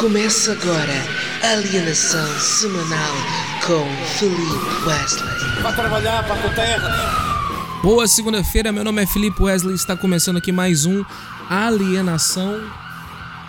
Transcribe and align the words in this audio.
Começa 0.00 0.52
agora 0.52 0.94
a 1.42 1.50
alienação 1.50 2.40
semanal 2.40 3.14
com 3.66 3.84
Felipe 4.18 4.88
Wesley. 4.88 5.62
Vai 5.62 5.74
trabalhar 5.74 6.26
para 6.26 6.42
a 6.42 6.54
terra. 6.54 7.80
Boa 7.82 8.08
segunda-feira, 8.08 8.72
meu 8.72 8.82
nome 8.82 9.02
é 9.02 9.06
Felipe 9.06 9.42
Wesley, 9.42 9.74
está 9.74 9.94
começando 9.94 10.38
aqui 10.38 10.50
mais 10.50 10.86
um 10.86 11.04
Alienação 11.50 12.62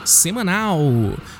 Semanal, 0.03 0.81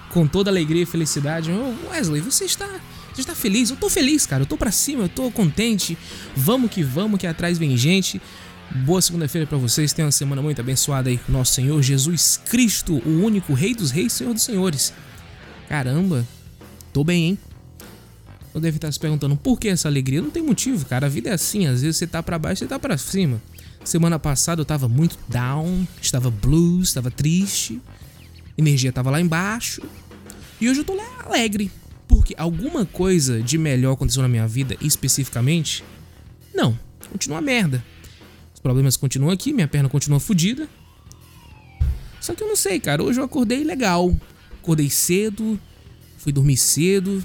com 0.07 0.25
toda 0.25 0.49
alegria 0.49 0.83
e 0.83 0.85
felicidade. 0.85 1.51
Wesley, 1.91 2.21
você 2.21 2.45
está, 2.45 2.69
você 3.13 3.19
está 3.19 3.35
feliz? 3.35 3.69
Eu 3.69 3.75
tô 3.75 3.89
feliz, 3.89 4.25
cara, 4.25 4.43
eu 4.43 4.47
tô 4.47 4.55
pra 4.55 4.71
cima, 4.71 5.03
eu 5.03 5.09
tô 5.09 5.29
contente. 5.29 5.97
Vamos 6.37 6.71
que 6.71 6.83
vamos, 6.83 7.19
que 7.19 7.27
atrás 7.27 7.57
vem 7.57 7.75
gente. 7.75 8.21
Boa 8.73 9.01
segunda-feira 9.01 9.45
para 9.45 9.57
vocês, 9.57 9.91
tenham 9.91 10.05
uma 10.05 10.13
semana 10.13 10.41
muito 10.41 10.61
abençoada 10.61 11.09
aí 11.09 11.17
com 11.17 11.29
nosso 11.29 11.53
Senhor 11.53 11.81
Jesus 11.81 12.39
Cristo, 12.45 13.01
o 13.05 13.21
único 13.21 13.53
Rei 13.53 13.75
dos 13.75 13.91
Reis, 13.91 14.13
Senhor 14.13 14.33
dos 14.33 14.43
Senhores. 14.43 14.93
Caramba, 15.67 16.25
tô 16.93 17.03
bem, 17.03 17.25
hein? 17.25 17.39
Eu 18.55 18.61
deve 18.61 18.77
estar 18.77 18.89
se 18.89 18.97
perguntando 18.97 19.35
por 19.35 19.59
que 19.59 19.67
essa 19.67 19.89
alegria? 19.89 20.21
Não 20.21 20.29
tem 20.29 20.41
motivo, 20.41 20.85
cara. 20.85 21.07
A 21.07 21.09
vida 21.09 21.29
é 21.29 21.33
assim, 21.33 21.67
às 21.67 21.81
vezes 21.81 21.97
você 21.97 22.07
tá 22.07 22.23
para 22.23 22.39
baixo, 22.39 22.59
você 22.59 22.65
tá 22.65 22.79
para 22.79 22.97
cima. 22.97 23.41
Semana 23.83 24.17
passada 24.17 24.61
eu 24.61 24.65
tava 24.65 24.87
muito 24.87 25.19
down, 25.27 25.85
estava 26.01 26.31
blues, 26.31 26.87
estava 26.87 27.11
triste, 27.11 27.81
energia 28.57 28.93
tava 28.93 29.11
lá 29.11 29.19
embaixo. 29.19 29.81
E 30.61 30.69
hoje 30.69 30.79
eu 30.79 30.85
tô 30.85 30.97
alegre, 31.25 31.69
porque 32.07 32.33
alguma 32.37 32.85
coisa 32.85 33.41
de 33.41 33.57
melhor 33.57 33.93
aconteceu 33.93 34.21
na 34.21 34.29
minha 34.29 34.47
vida, 34.47 34.77
especificamente? 34.79 35.83
Não, 36.55 36.79
continua 37.11 37.41
merda 37.41 37.83
problemas 38.61 38.95
continuam 38.97 39.31
aqui, 39.31 39.53
minha 39.53 39.67
perna 39.67 39.89
continua 39.89 40.19
fodida. 40.19 40.67
Só 42.19 42.35
que 42.35 42.43
eu 42.43 42.47
não 42.47 42.55
sei, 42.55 42.79
cara. 42.79 43.03
Hoje 43.03 43.19
eu 43.19 43.23
acordei 43.23 43.63
legal. 43.63 44.15
Acordei 44.61 44.89
cedo, 44.89 45.59
fui 46.17 46.31
dormir 46.31 46.57
cedo, 46.57 47.23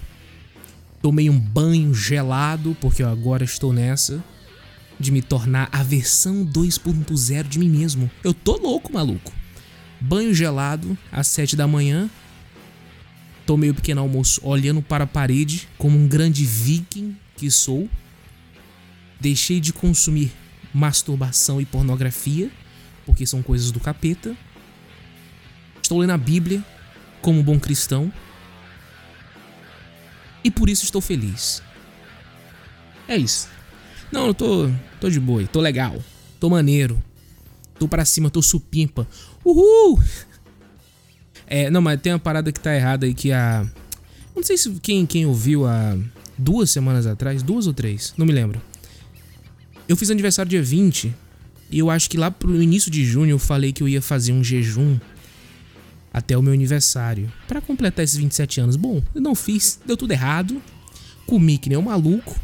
tomei 1.03 1.29
um 1.29 1.39
banho 1.39 1.93
gelado, 1.95 2.75
porque 2.81 3.03
eu 3.03 3.09
agora 3.09 3.45
estou 3.45 3.73
nessa 3.73 4.25
de 4.99 5.13
me 5.13 5.21
tornar 5.21 5.69
a 5.71 5.83
versão 5.83 6.45
2.0 6.45 7.49
de 7.49 7.59
mim 7.59 7.69
mesmo. 7.69 8.11
Eu 8.25 8.33
tô 8.33 8.57
louco, 8.57 8.93
maluco. 8.93 9.33
Banho 10.01 10.35
gelado 10.35 10.97
às 11.13 11.29
7 11.29 11.57
da 11.57 11.67
manhã. 11.67 12.09
Tomei 13.45 13.71
o 13.71 13.75
pequeno 13.75 14.01
almoço 14.01 14.41
olhando 14.43 14.83
para 14.83 15.05
a 15.05 15.07
parede 15.07 15.69
como 15.79 15.99
um 15.99 16.09
grande 16.09 16.45
viking 16.45 17.17
que 17.37 17.51
sou. 17.51 17.89
Deixei 19.21 19.61
de 19.61 19.73
consumir 19.73 20.33
masturbação 20.77 21.59
e 21.59 21.65
pornografia, 21.65 22.51
porque 23.07 23.25
são 23.25 23.43
coisas 23.43 23.71
do 23.73 23.81
capeta. 23.81 24.37
Estou 25.83 25.99
lendo 25.99 26.11
a 26.11 26.19
Bíblia 26.19 26.63
como 27.23 27.43
bom 27.43 27.59
cristão. 27.59 28.13
E 30.45 30.51
por 30.51 30.69
isso 30.69 30.85
estou 30.85 31.01
feliz. 31.01 31.63
É 33.09 33.17
isso. 33.17 33.49
Não, 34.13 34.27
eu 34.27 34.35
tô, 34.35 34.71
tô 35.01 35.09
de 35.09 35.19
boa, 35.19 35.47
tô 35.47 35.61
legal, 35.61 35.97
tô 36.39 36.51
maneiro. 36.51 37.03
Tô 37.79 37.89
pra 37.89 38.05
cima, 38.05 38.31
tô 38.31 38.43
supimpa. 38.43 39.09
Uhul! 39.45 40.03
É, 41.47 41.71
não, 41.71 41.81
mas 41.81 42.01
tem 42.01 42.13
uma 42.13 42.19
parada 42.19 42.53
que 42.53 42.61
tá 42.61 42.75
errada 42.75 43.07
aí 43.07 43.15
que 43.15 43.33
a. 43.33 43.67
Não 44.35 44.43
sei 44.43 44.59
se 44.59 44.71
quem, 44.81 45.07
quem 45.07 45.25
ouviu 45.25 45.67
há 45.67 45.97
duas 46.37 46.71
semanas 46.71 47.07
atrás, 47.07 47.43
duas 47.43 47.67
ou 47.67 47.73
três, 47.73 48.13
não 48.17 48.27
me 48.27 48.33
lembro. 48.33 48.61
Eu 49.89 49.97
fiz 49.97 50.11
aniversário 50.11 50.49
dia 50.49 50.63
20 50.63 51.15
e 51.71 51.79
eu 51.79 51.91
acho 51.91 52.09
que 52.11 52.17
lá 52.17 52.31
pro 52.31 52.61
início 52.63 52.91
de 52.91 53.05
junho 53.05 53.31
eu 53.31 53.39
falei 53.39 53.73
que 53.73 53.83
eu 53.83 53.89
ia 53.89 54.03
fazer 54.03 54.33
um 54.33 54.43
jejum 54.43 54.99
até 56.13 56.37
o 56.37 56.43
meu 56.43 56.53
aniversário 56.53 57.31
para 57.47 57.61
completar 57.61 58.05
esses 58.05 58.17
27 58.17 58.61
anos. 58.61 58.77
Bom, 58.77 59.03
eu 59.15 59.21
não 59.21 59.35
fiz, 59.35 59.79
deu 59.85 59.97
tudo 59.97 60.13
errado. 60.13 60.61
Comi 61.27 61.59
que 61.59 61.69
nem 61.69 61.79
um 61.79 61.83
maluco. 61.83 62.35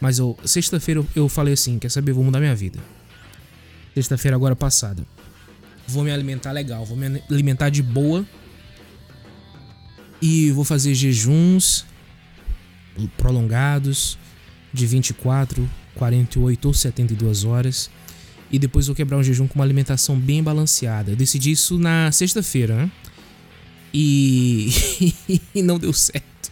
Mas 0.00 0.18
eu 0.18 0.38
sexta-feira 0.44 1.00
eu, 1.00 1.06
eu 1.14 1.28
falei 1.28 1.54
assim, 1.54 1.78
quer 1.78 1.90
saber, 1.90 2.12
vou 2.12 2.22
mudar 2.22 2.40
minha 2.40 2.54
vida. 2.54 2.78
Sexta-feira 3.94 4.36
agora 4.36 4.54
passada. 4.54 5.04
Vou 5.86 6.04
me 6.04 6.10
alimentar 6.10 6.52
legal, 6.52 6.84
vou 6.84 6.96
me 6.96 7.22
alimentar 7.30 7.70
de 7.70 7.82
boa. 7.82 8.24
E 10.20 10.50
vou 10.52 10.64
fazer 10.64 10.94
jejuns 10.94 11.84
prolongados 13.16 14.18
de 14.72 14.86
24, 14.86 15.68
48 15.98 16.66
ou 16.66 16.74
72 16.74 17.44
horas. 17.44 17.90
E 18.50 18.58
depois 18.58 18.86
vou 18.86 18.96
quebrar 18.96 19.18
um 19.18 19.22
jejum 19.22 19.46
com 19.46 19.56
uma 19.56 19.64
alimentação 19.64 20.18
bem 20.18 20.42
balanceada. 20.42 21.10
Eu 21.10 21.16
decidi 21.16 21.50
isso 21.50 21.78
na 21.78 22.10
sexta-feira, 22.10 22.76
né? 22.76 22.90
E... 23.92 24.70
e 25.54 25.62
não 25.62 25.78
deu 25.78 25.92
certo. 25.92 26.50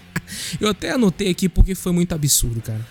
eu 0.58 0.68
até 0.68 0.92
anotei 0.92 1.28
aqui 1.28 1.48
porque 1.48 1.74
foi 1.74 1.92
muito 1.92 2.14
absurdo, 2.14 2.62
cara. 2.62 2.86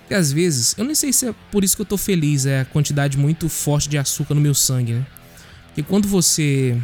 Porque 0.00 0.14
às 0.14 0.32
vezes, 0.32 0.74
eu 0.78 0.84
nem 0.84 0.94
sei 0.94 1.12
se 1.12 1.28
é 1.28 1.34
por 1.50 1.62
isso 1.62 1.76
que 1.76 1.82
eu 1.82 1.86
tô 1.86 1.98
feliz, 1.98 2.46
é 2.46 2.60
a 2.60 2.64
quantidade 2.64 3.18
muito 3.18 3.48
forte 3.48 3.88
de 3.88 3.98
açúcar 3.98 4.34
no 4.34 4.40
meu 4.40 4.54
sangue, 4.54 4.94
né? 4.94 5.06
Porque 5.66 5.82
quando 5.82 6.08
você 6.08 6.80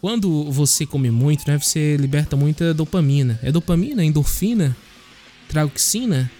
quando 0.00 0.52
você 0.52 0.86
come 0.86 1.10
muito, 1.10 1.50
né, 1.50 1.58
você 1.58 1.96
liberta 1.96 2.36
muita 2.36 2.72
dopamina. 2.72 3.40
É 3.42 3.50
dopamina, 3.50 4.04
endorfina, 4.04 4.76
trauxina, 5.48 6.30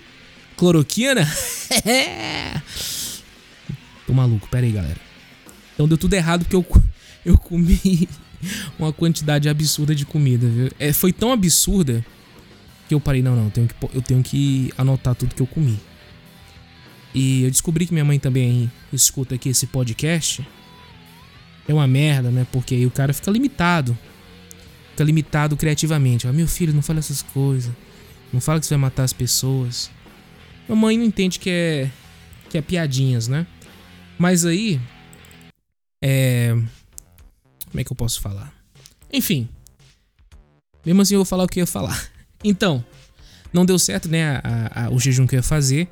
cloroquina. 0.56 1.27
Tô 4.06 4.12
maluco, 4.12 4.49
pera 4.49 4.67
aí, 4.67 4.72
galera. 4.72 5.00
Então 5.75 5.87
deu 5.87 5.99
tudo 5.99 6.15
errado 6.15 6.44
porque 6.44 6.56
eu, 6.56 6.67
eu 7.25 7.39
comi 7.39 8.09
uma 8.78 8.93
quantidade 8.93 9.49
absurda 9.49 9.94
de 9.94 10.05
comida, 10.05 10.47
viu? 10.49 10.71
É, 10.78 10.93
foi 10.93 11.12
tão 11.12 11.33
absurda 11.33 12.05
que 12.89 12.94
eu 12.94 13.00
parei, 13.00 13.22
não, 13.22 13.34
não, 13.34 13.44
eu 13.44 13.50
tenho, 13.50 13.69
que, 13.69 13.75
eu 13.94 14.03
tenho 14.03 14.22
que 14.22 14.72
anotar 14.78 15.15
tudo 15.15 15.34
que 15.34 15.43
eu 15.43 15.47
comi. 15.47 15.78
E 17.15 17.44
eu 17.44 17.50
descobri 17.50 17.87
que 17.87 17.93
minha 17.93 18.05
mãe 18.05 18.19
também 18.19 18.71
escuta 18.93 19.34
aqui 19.34 19.49
esse 19.49 19.67
podcast. 19.67 20.47
É 21.67 21.75
uma 21.75 21.87
merda, 21.87 22.31
né? 22.31 22.47
Porque 22.53 22.75
aí 22.75 22.87
o 22.87 22.91
cara 22.91 23.12
fica 23.12 23.31
limitado. 23.31 23.97
Fica 24.91 25.03
limitado 25.03 25.56
criativamente. 25.56 26.28
Ah, 26.28 26.33
meu 26.33 26.47
filho, 26.47 26.73
não 26.73 26.83
fala 26.83 26.99
essas 26.99 27.23
coisas. 27.23 27.73
Não 28.36 28.41
fala 28.42 28.60
que 28.60 28.66
você 28.66 28.74
vai 28.74 28.82
matar 28.82 29.04
as 29.04 29.14
pessoas. 29.14 29.91
Mamãe 30.69 30.98
não 30.98 31.06
entende 31.06 31.38
que 31.38 31.48
é 31.48 31.91
que 32.50 32.58
é 32.58 32.60
piadinhas, 32.60 33.28
né? 33.28 33.47
Mas 34.19 34.44
aí 34.44 34.78
é 36.04 36.50
como 37.70 37.80
é 37.80 37.82
que 37.82 37.91
eu 37.91 37.96
posso 37.96 38.20
falar? 38.20 38.52
Enfim. 39.10 39.48
Mesmo 40.84 41.00
assim 41.00 41.14
eu 41.14 41.20
vou 41.20 41.25
falar 41.25 41.44
o 41.44 41.48
que 41.48 41.60
eu 41.60 41.62
ia 41.62 41.66
falar. 41.66 41.98
Então, 42.44 42.84
não 43.52 43.64
deu 43.64 43.78
certo, 43.78 44.08
né, 44.08 44.41
a, 44.44 44.84
a, 44.84 44.91
o 44.91 45.00
jejum 45.00 45.26
que 45.26 45.34
eu 45.34 45.38
ia 45.38 45.42
fazer. 45.42 45.88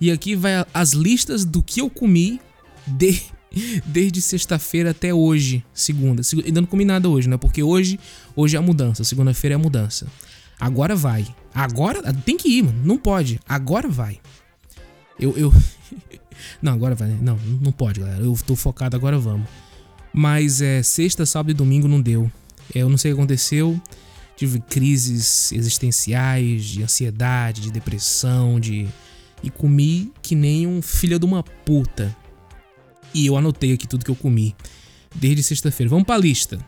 E 0.00 0.10
aqui 0.10 0.34
vai 0.34 0.66
as 0.74 0.90
listas 0.90 1.44
do 1.44 1.62
que 1.62 1.80
eu 1.80 1.88
comi 1.88 2.40
de, 2.84 3.22
desde 3.86 4.20
sexta-feira 4.20 4.90
até 4.90 5.14
hoje, 5.14 5.64
segunda. 5.72 6.20
Ainda 6.44 6.60
não 6.60 6.66
comi 6.66 6.84
nada 6.84 7.08
hoje, 7.08 7.28
né? 7.28 7.38
Porque 7.38 7.62
hoje, 7.62 7.98
hoje 8.34 8.56
é 8.56 8.58
a 8.58 8.62
mudança, 8.62 9.04
segunda-feira 9.04 9.54
é 9.54 9.56
a 9.56 9.58
mudança. 9.58 10.08
Agora 10.58 10.94
vai. 10.94 11.26
Agora 11.54 12.12
tem 12.12 12.36
que 12.36 12.48
ir, 12.48 12.62
mano. 12.62 12.80
Não 12.84 12.98
pode. 12.98 13.40
Agora 13.48 13.88
vai. 13.88 14.20
Eu. 15.18 15.36
eu... 15.36 15.52
não, 16.62 16.72
agora 16.72 16.94
vai. 16.94 17.08
Não, 17.08 17.38
não 17.60 17.72
pode, 17.72 18.00
galera. 18.00 18.22
Eu 18.22 18.36
tô 18.46 18.56
focado, 18.56 18.96
agora 18.96 19.18
vamos. 19.18 19.48
Mas 20.12 20.60
é 20.60 20.82
sexta, 20.82 21.26
sábado 21.26 21.50
e 21.50 21.54
domingo 21.54 21.88
não 21.88 22.00
deu. 22.00 22.30
É, 22.74 22.78
eu 22.78 22.88
não 22.88 22.96
sei 22.96 23.12
o 23.12 23.14
que 23.14 23.20
aconteceu. 23.20 23.80
Tive 24.36 24.60
crises 24.60 25.52
existenciais, 25.52 26.64
de 26.64 26.82
ansiedade, 26.82 27.60
de 27.60 27.70
depressão, 27.70 28.58
de. 28.58 28.88
E 29.42 29.50
comi 29.50 30.12
que 30.22 30.34
nem 30.34 30.66
um 30.66 30.80
filho 30.80 31.18
de 31.18 31.26
uma 31.26 31.42
puta. 31.42 32.16
E 33.12 33.26
eu 33.26 33.36
anotei 33.36 33.72
aqui 33.72 33.86
tudo 33.86 34.04
que 34.04 34.10
eu 34.10 34.16
comi. 34.16 34.56
Desde 35.14 35.42
sexta-feira. 35.42 35.90
Vamos 35.90 36.06
pra 36.06 36.16
lista. 36.16 36.58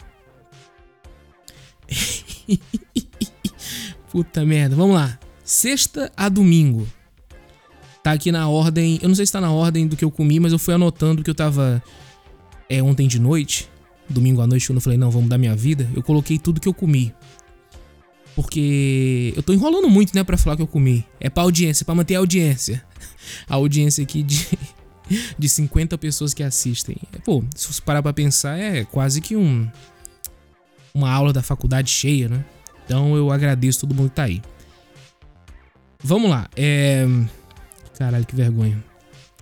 Puta 4.16 4.46
merda, 4.46 4.74
vamos 4.74 4.96
lá. 4.96 5.18
Sexta 5.44 6.10
a 6.16 6.30
domingo. 6.30 6.88
Tá 8.02 8.12
aqui 8.12 8.32
na 8.32 8.48
ordem. 8.48 8.98
Eu 9.02 9.10
não 9.10 9.14
sei 9.14 9.26
se 9.26 9.32
tá 9.32 9.42
na 9.42 9.52
ordem 9.52 9.86
do 9.86 9.94
que 9.94 10.02
eu 10.02 10.10
comi, 10.10 10.40
mas 10.40 10.52
eu 10.52 10.58
fui 10.58 10.72
anotando 10.72 11.22
que 11.22 11.28
eu 11.28 11.34
tava. 11.34 11.82
É 12.66 12.82
ontem 12.82 13.06
de 13.06 13.20
noite. 13.20 13.68
Domingo 14.08 14.40
à 14.40 14.46
noite, 14.46 14.66
quando 14.66 14.76
eu 14.76 14.80
falei, 14.80 14.98
não, 14.98 15.10
vamos 15.10 15.24
mudar 15.24 15.36
minha 15.36 15.54
vida. 15.54 15.86
Eu 15.94 16.02
coloquei 16.02 16.38
tudo 16.38 16.62
que 16.62 16.66
eu 16.66 16.72
comi. 16.72 17.12
Porque 18.34 19.34
eu 19.36 19.42
tô 19.42 19.52
enrolando 19.52 19.90
muito, 19.90 20.14
né, 20.14 20.24
pra 20.24 20.38
falar 20.38 20.56
que 20.56 20.62
eu 20.62 20.66
comi. 20.66 21.04
É 21.20 21.28
pra 21.28 21.42
audiência, 21.42 21.84
pra 21.84 21.94
manter 21.94 22.14
a 22.14 22.20
audiência. 22.20 22.82
A 23.46 23.56
audiência 23.56 24.02
aqui 24.02 24.22
de, 24.22 24.48
de 25.38 25.46
50 25.46 25.98
pessoas 25.98 26.32
que 26.32 26.42
assistem. 26.42 26.96
Pô, 27.22 27.44
se 27.54 27.70
você 27.70 27.82
parar 27.82 28.02
pra 28.02 28.14
pensar, 28.14 28.58
é 28.58 28.82
quase 28.86 29.20
que 29.20 29.36
um. 29.36 29.70
Uma 30.94 31.12
aula 31.12 31.34
da 31.34 31.42
faculdade 31.42 31.90
cheia, 31.90 32.30
né? 32.30 32.42
Então 32.86 33.14
eu 33.16 33.30
agradeço 33.30 33.80
todo 33.80 33.94
mundo 33.94 34.08
que 34.08 34.16
tá 34.16 34.22
aí. 34.22 34.40
Vamos 36.02 36.30
lá. 36.30 36.48
É. 36.56 37.04
Caralho, 37.98 38.24
que 38.24 38.34
vergonha. 38.34 38.82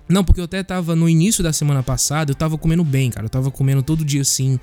Não, 0.08 0.24
porque 0.24 0.40
eu 0.40 0.44
até 0.44 0.62
tava 0.62 0.96
no 0.96 1.08
início 1.08 1.44
da 1.44 1.52
semana 1.52 1.82
passada, 1.82 2.30
eu 2.32 2.34
tava 2.34 2.58
comendo 2.58 2.82
bem, 2.82 3.10
cara. 3.10 3.26
Eu 3.26 3.30
tava 3.30 3.50
comendo 3.50 3.82
todo 3.82 4.04
dia 4.04 4.22
assim. 4.22 4.58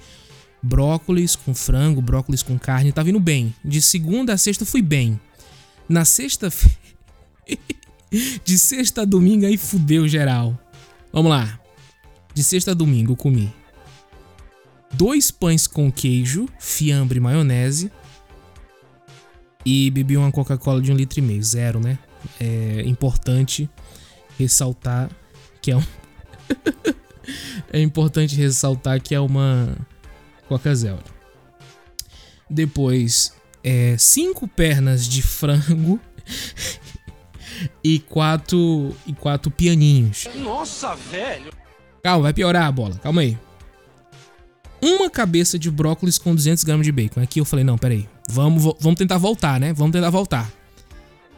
Brócolis 0.62 1.36
com 1.36 1.56
frango, 1.56 2.01
brócolis 2.01 2.44
com 2.44 2.60
carne, 2.60 2.92
tá 2.92 3.01
vindo 3.01 3.19
bem. 3.19 3.56
De 3.63 3.81
segunda 3.81 4.33
a 4.33 4.38
sexta 4.38 4.66
fui 4.66 4.81
bem. 4.81 5.19
Na 5.88 6.06
sexta 6.06 6.51
De 8.44 8.60
sexta 8.60 9.04
a 9.04 9.06
domingo 9.06 9.45
aí 9.45 9.57
fudeu 9.57 10.07
geral. 10.07 10.60
Vamos 11.13 11.31
lá. 11.31 11.60
De 12.34 12.44
sexta 12.44 12.72
a 12.72 12.74
domingo 12.74 13.13
eu 13.13 13.18
comi 13.18 13.54
dois 14.94 15.31
pães 15.31 15.68
com 15.68 15.92
queijo, 15.92 16.48
fiambre 16.60 17.18
e 17.18 17.22
maionese. 17.22 17.92
E 19.66 19.92
bebi 19.92 20.18
uma 20.18 20.31
Coca-Cola 20.31 20.81
de 20.81 20.92
um 20.92 20.96
litro 20.96 21.19
e 21.19 21.22
meio. 21.22 21.44
Zero, 21.44 21.80
né? 21.80 21.98
É 22.40 22.81
importante 22.86 23.69
ressaltar 24.38 25.10
que 25.62 25.72
é 25.72 25.78
um. 25.78 25.84
é 27.72 27.80
importante 27.80 28.36
ressaltar 28.36 29.02
que 29.02 29.13
é 29.13 29.19
uma 29.19 29.75
Coca 30.48 30.74
Zero. 30.74 31.00
Depois, 32.50 33.34
é, 33.63 33.96
cinco 33.98 34.48
pernas 34.48 35.08
de 35.08 35.22
frango 35.22 36.00
e 37.84 38.00
quatro 38.00 38.96
e 39.06 39.13
quatro 39.13 39.50
pianinhos. 39.50 40.28
Nossa, 40.36 40.96
velho. 40.96 41.52
Calma, 42.04 42.24
vai 42.24 42.34
piorar 42.34 42.66
a 42.66 42.72
bola. 42.72 42.96
Calma 42.96 43.22
aí. 43.22 43.38
Uma 44.81 45.10
cabeça 45.10 45.60
de 45.60 45.69
brócolis 45.69 46.18
com 46.18 46.34
200 46.34 46.63
gramas 46.63 46.86
de 46.86 46.92
bacon. 46.92 47.22
Aqui 47.22 47.40
eu 47.40 47.46
falei, 47.46 47.63
não, 47.63 47.78
peraí. 47.78 48.10
Vamos, 48.31 48.63
vamos 48.80 48.98
tentar 48.98 49.18
voltar, 49.18 49.60
né? 49.60 49.74
Vamos 49.74 49.92
tentar 49.92 50.10
voltar. 50.10 50.50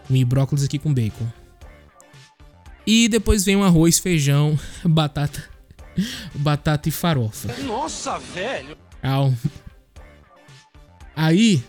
Comi 0.08 0.24
brócolis 0.24 0.64
aqui 0.64 0.78
com 0.78 0.94
bacon. 0.94 1.28
E 2.86 3.08
depois 3.08 3.44
vem 3.44 3.56
um 3.56 3.64
arroz, 3.64 3.98
feijão, 3.98 4.60
batata, 4.86 5.44
batata 6.36 6.90
e 6.90 6.92
farofa. 6.92 7.52
Nossa, 7.64 8.20
velho. 8.20 8.78
Calma. 9.02 9.36
Aí, 11.16 11.64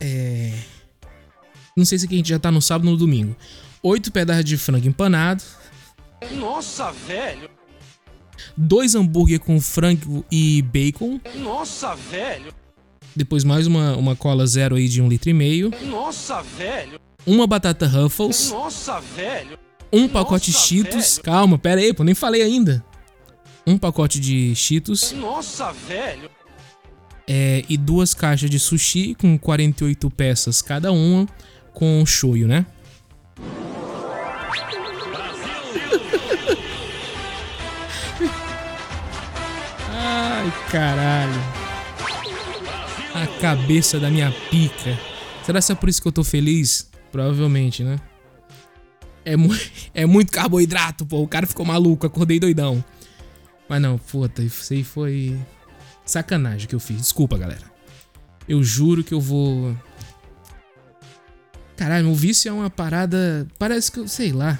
é... 0.00 0.52
Não 1.76 1.84
sei 1.84 1.98
se 1.98 2.06
aqui 2.06 2.14
a 2.14 2.18
gente 2.18 2.28
já 2.28 2.38
tá 2.38 2.52
no 2.52 2.62
sábado 2.62 2.86
ou 2.86 2.92
no 2.92 2.98
domingo. 2.98 3.34
Oito 3.82 4.12
pedaços 4.12 4.44
de 4.44 4.56
frango 4.56 4.86
empanado. 4.86 5.42
Nossa, 6.36 6.92
velho. 6.92 7.50
Dois 8.56 8.94
hambúrguer 8.94 9.40
com 9.40 9.60
frango 9.60 10.24
e 10.30 10.62
bacon. 10.62 11.20
Nossa, 11.36 11.96
velho. 11.96 12.52
Depois 13.14 13.44
mais 13.44 13.66
uma, 13.66 13.96
uma 13.96 14.16
cola 14.16 14.46
zero 14.46 14.76
aí 14.76 14.88
de 14.88 15.02
um 15.02 15.08
litro 15.08 15.30
e 15.30 15.34
meio. 15.34 15.70
Nossa, 15.84 16.40
velho. 16.42 16.98
Uma 17.26 17.46
batata 17.46 17.86
Ruffles. 17.86 18.50
Nossa, 18.50 19.00
velho. 19.00 19.58
Um 19.92 20.08
pacote 20.08 20.50
Nossa, 20.50 20.66
Cheetos. 20.66 21.12
velho. 21.12 21.22
Calma, 21.24 21.58
pera 21.58 21.80
aí, 21.80 21.92
pô, 21.92 22.02
nem 22.02 22.14
falei 22.14 22.42
ainda. 22.42 22.82
Um 23.66 23.76
pacote 23.76 24.18
de 24.18 24.54
Cheetos. 24.54 25.12
Nossa, 25.12 25.70
velho. 25.72 26.30
É, 27.28 27.62
e 27.68 27.76
duas 27.76 28.14
caixas 28.14 28.50
de 28.50 28.58
sushi 28.58 29.14
com 29.14 29.38
48 29.38 30.10
peças 30.10 30.60
cada 30.60 30.90
uma, 30.90 31.26
com 31.72 32.04
shoyu, 32.04 32.48
né? 32.48 32.66
Ai, 39.90 40.52
caralho. 40.70 41.51
A 43.14 43.26
cabeça 43.40 44.00
da 44.00 44.10
minha 44.10 44.32
pica. 44.50 44.98
Será 45.44 45.60
que 45.60 45.72
é 45.72 45.74
por 45.74 45.88
isso 45.88 46.00
que 46.00 46.08
eu 46.08 46.12
tô 46.12 46.24
feliz? 46.24 46.90
Provavelmente, 47.10 47.84
né? 47.84 48.00
É, 49.24 49.36
mu 49.36 49.54
é 49.92 50.06
muito 50.06 50.32
carboidrato, 50.32 51.04
pô. 51.04 51.22
O 51.22 51.28
cara 51.28 51.46
ficou 51.46 51.64
maluco, 51.64 52.06
acordei 52.06 52.40
doidão. 52.40 52.82
Mas 53.68 53.80
não, 53.80 53.98
puta, 53.98 54.42
isso 54.42 54.72
aí 54.72 54.82
foi 54.82 55.38
sacanagem 56.04 56.66
que 56.68 56.74
eu 56.74 56.80
fiz. 56.80 56.98
Desculpa, 56.98 57.38
galera. 57.38 57.70
Eu 58.48 58.62
juro 58.62 59.04
que 59.04 59.14
eu 59.14 59.20
vou. 59.20 59.76
Caralho, 61.76 62.10
o 62.10 62.14
vício 62.14 62.48
é 62.48 62.52
uma 62.52 62.70
parada. 62.70 63.46
Parece 63.58 63.90
que 63.90 64.00
eu. 64.00 64.08
Sei 64.08 64.32
lá. 64.32 64.58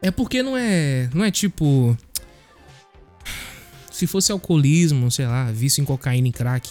É 0.00 0.10
porque 0.10 0.42
não 0.42 0.56
é. 0.56 1.08
Não 1.12 1.24
é 1.24 1.30
tipo. 1.30 1.96
Se 3.90 4.06
fosse 4.06 4.30
alcoolismo, 4.30 5.10
sei 5.10 5.26
lá, 5.26 5.50
vício 5.50 5.82
em 5.82 5.84
cocaína 5.84 6.28
e 6.28 6.32
crack, 6.32 6.70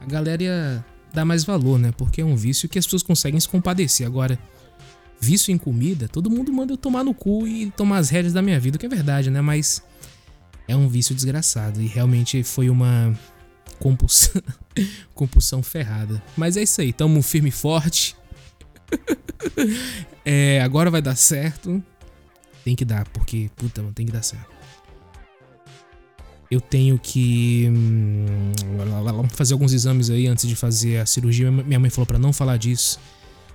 a 0.00 0.06
galera 0.06 0.42
ia 0.42 0.84
dar 1.12 1.24
mais 1.24 1.44
valor, 1.44 1.78
né? 1.78 1.92
Porque 1.92 2.20
é 2.20 2.24
um 2.24 2.36
vício 2.36 2.68
que 2.68 2.78
as 2.78 2.86
pessoas 2.86 3.02
conseguem 3.02 3.38
se 3.38 3.48
compadecer. 3.48 4.06
Agora, 4.06 4.38
vício 5.20 5.52
em 5.52 5.58
comida, 5.58 6.08
todo 6.08 6.30
mundo 6.30 6.52
manda 6.52 6.72
eu 6.72 6.76
tomar 6.76 7.04
no 7.04 7.12
cu 7.12 7.46
e 7.46 7.70
tomar 7.72 7.98
as 7.98 8.08
rédeas 8.08 8.32
da 8.32 8.40
minha 8.40 8.58
vida, 8.58 8.78
que 8.78 8.86
é 8.86 8.88
verdade, 8.88 9.30
né? 9.30 9.40
Mas 9.40 9.82
é 10.66 10.74
um 10.74 10.88
vício 10.88 11.14
desgraçado 11.14 11.82
e 11.82 11.86
realmente 11.86 12.42
foi 12.42 12.70
uma 12.70 13.16
compulsão, 13.78 14.42
compulsão 15.14 15.62
ferrada. 15.62 16.22
Mas 16.36 16.56
é 16.56 16.62
isso 16.62 16.80
aí, 16.80 16.92
tamo 16.92 17.20
firme 17.22 17.50
e 17.50 17.52
forte. 17.52 18.16
é, 20.24 20.60
agora 20.62 20.90
vai 20.90 21.02
dar 21.02 21.16
certo. 21.16 21.82
Tem 22.64 22.76
que 22.76 22.84
dar, 22.84 23.06
porque, 23.08 23.50
puta, 23.56 23.82
mano, 23.82 23.94
tem 23.94 24.06
que 24.06 24.12
dar 24.12 24.22
certo. 24.22 24.59
Eu 26.50 26.60
tenho 26.60 26.98
que 26.98 27.68
hum, 27.70 28.52
fazer 29.28 29.52
alguns 29.52 29.72
exames 29.72 30.10
aí 30.10 30.26
antes 30.26 30.48
de 30.48 30.56
fazer 30.56 30.98
a 30.98 31.06
cirurgia. 31.06 31.50
Minha 31.50 31.78
mãe 31.78 31.90
falou 31.90 32.06
pra 32.06 32.18
não 32.18 32.32
falar 32.32 32.56
disso. 32.56 32.98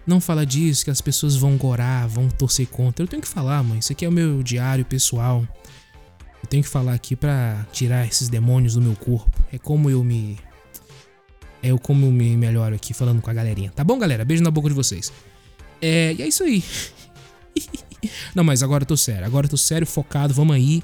Não 0.07 0.21
fala 0.21 0.45
disso, 0.45 0.86
que 0.86 0.92
as 0.92 1.01
pessoas 1.01 1.36
vão 1.36 1.57
gorar, 1.57 2.07
vão 2.07 2.30
torcer 2.30 2.68
contra. 2.68 3.03
Eu 3.03 3.07
tenho 3.07 3.21
que 3.21 3.27
falar, 3.27 3.62
mãe. 3.63 3.80
Isso 3.80 3.92
aqui 3.92 4.06
é 4.06 4.09
o 4.09 4.12
meu 4.12 4.42
diário 4.42 4.86
pessoal. 4.86 5.45
Eu 6.42 6.47
tenho 6.47 6.63
que 6.63 6.69
falar 6.69 6.94
aqui 6.94 7.15
pra 7.15 7.65
tirar 7.74 8.07
esses 8.07 8.30
demônios 8.30 8.75
do 8.75 8.81
meu 8.81 8.95
corpo. 8.95 9.31
É 9.51 9.57
como 9.57 9.89
eu 9.89 10.03
me. 10.03 10.38
É 11.62 11.69
eu 11.69 11.80
como 11.80 12.06
eu 12.06 12.12
me 12.12 12.38
melhoro 12.38 12.75
aqui 12.75 12.94
falando 12.94 13.21
com 13.21 13.30
a 13.30 13.33
galerinha. 13.33 13.71
Tá 13.71 13.83
bom, 13.83 13.98
galera? 13.98 14.24
Beijo 14.24 14.44
na 14.44 14.51
boca 14.51 14.69
de 14.69 14.75
vocês. 14.75 15.12
É, 15.81 16.13
e 16.13 16.21
é 16.21 16.27
isso 16.27 16.44
aí. 16.44 16.63
Não, 18.36 18.44
mas 18.44 18.62
agora 18.62 18.83
eu 18.83 18.88
tô 18.88 18.95
sério. 18.95 19.25
Agora 19.25 19.48
eu 19.48 19.50
tô 19.50 19.57
sério, 19.57 19.88
focado. 19.88 20.33
Vamos 20.33 20.56
aí. 20.56 20.83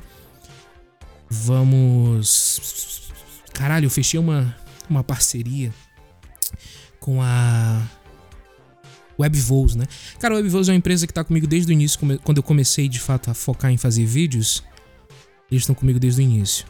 Vamos. 1.33 3.09
Caralho, 3.53 3.85
eu 3.85 3.89
fechei 3.89 4.19
uma, 4.19 4.53
uma 4.89 5.01
parceria 5.01 5.73
com 6.99 7.21
a 7.21 7.81
Webvows, 9.17 9.75
né? 9.75 9.85
Cara, 10.19 10.35
a 10.35 10.39
é 10.39 10.41
uma 10.41 10.75
empresa 10.75 11.07
que 11.07 11.13
tá 11.13 11.23
comigo 11.23 11.47
desde 11.47 11.71
o 11.71 11.73
início, 11.73 11.97
quando 12.21 12.37
eu 12.37 12.43
comecei 12.43 12.89
de 12.89 12.99
fato 12.99 13.31
a 13.31 13.33
focar 13.33 13.71
em 13.71 13.77
fazer 13.77 14.05
vídeos. 14.05 14.61
Eles 15.49 15.63
estão 15.63 15.73
comigo 15.73 15.99
desde 15.99 16.21
o 16.21 16.23
início. 16.23 16.65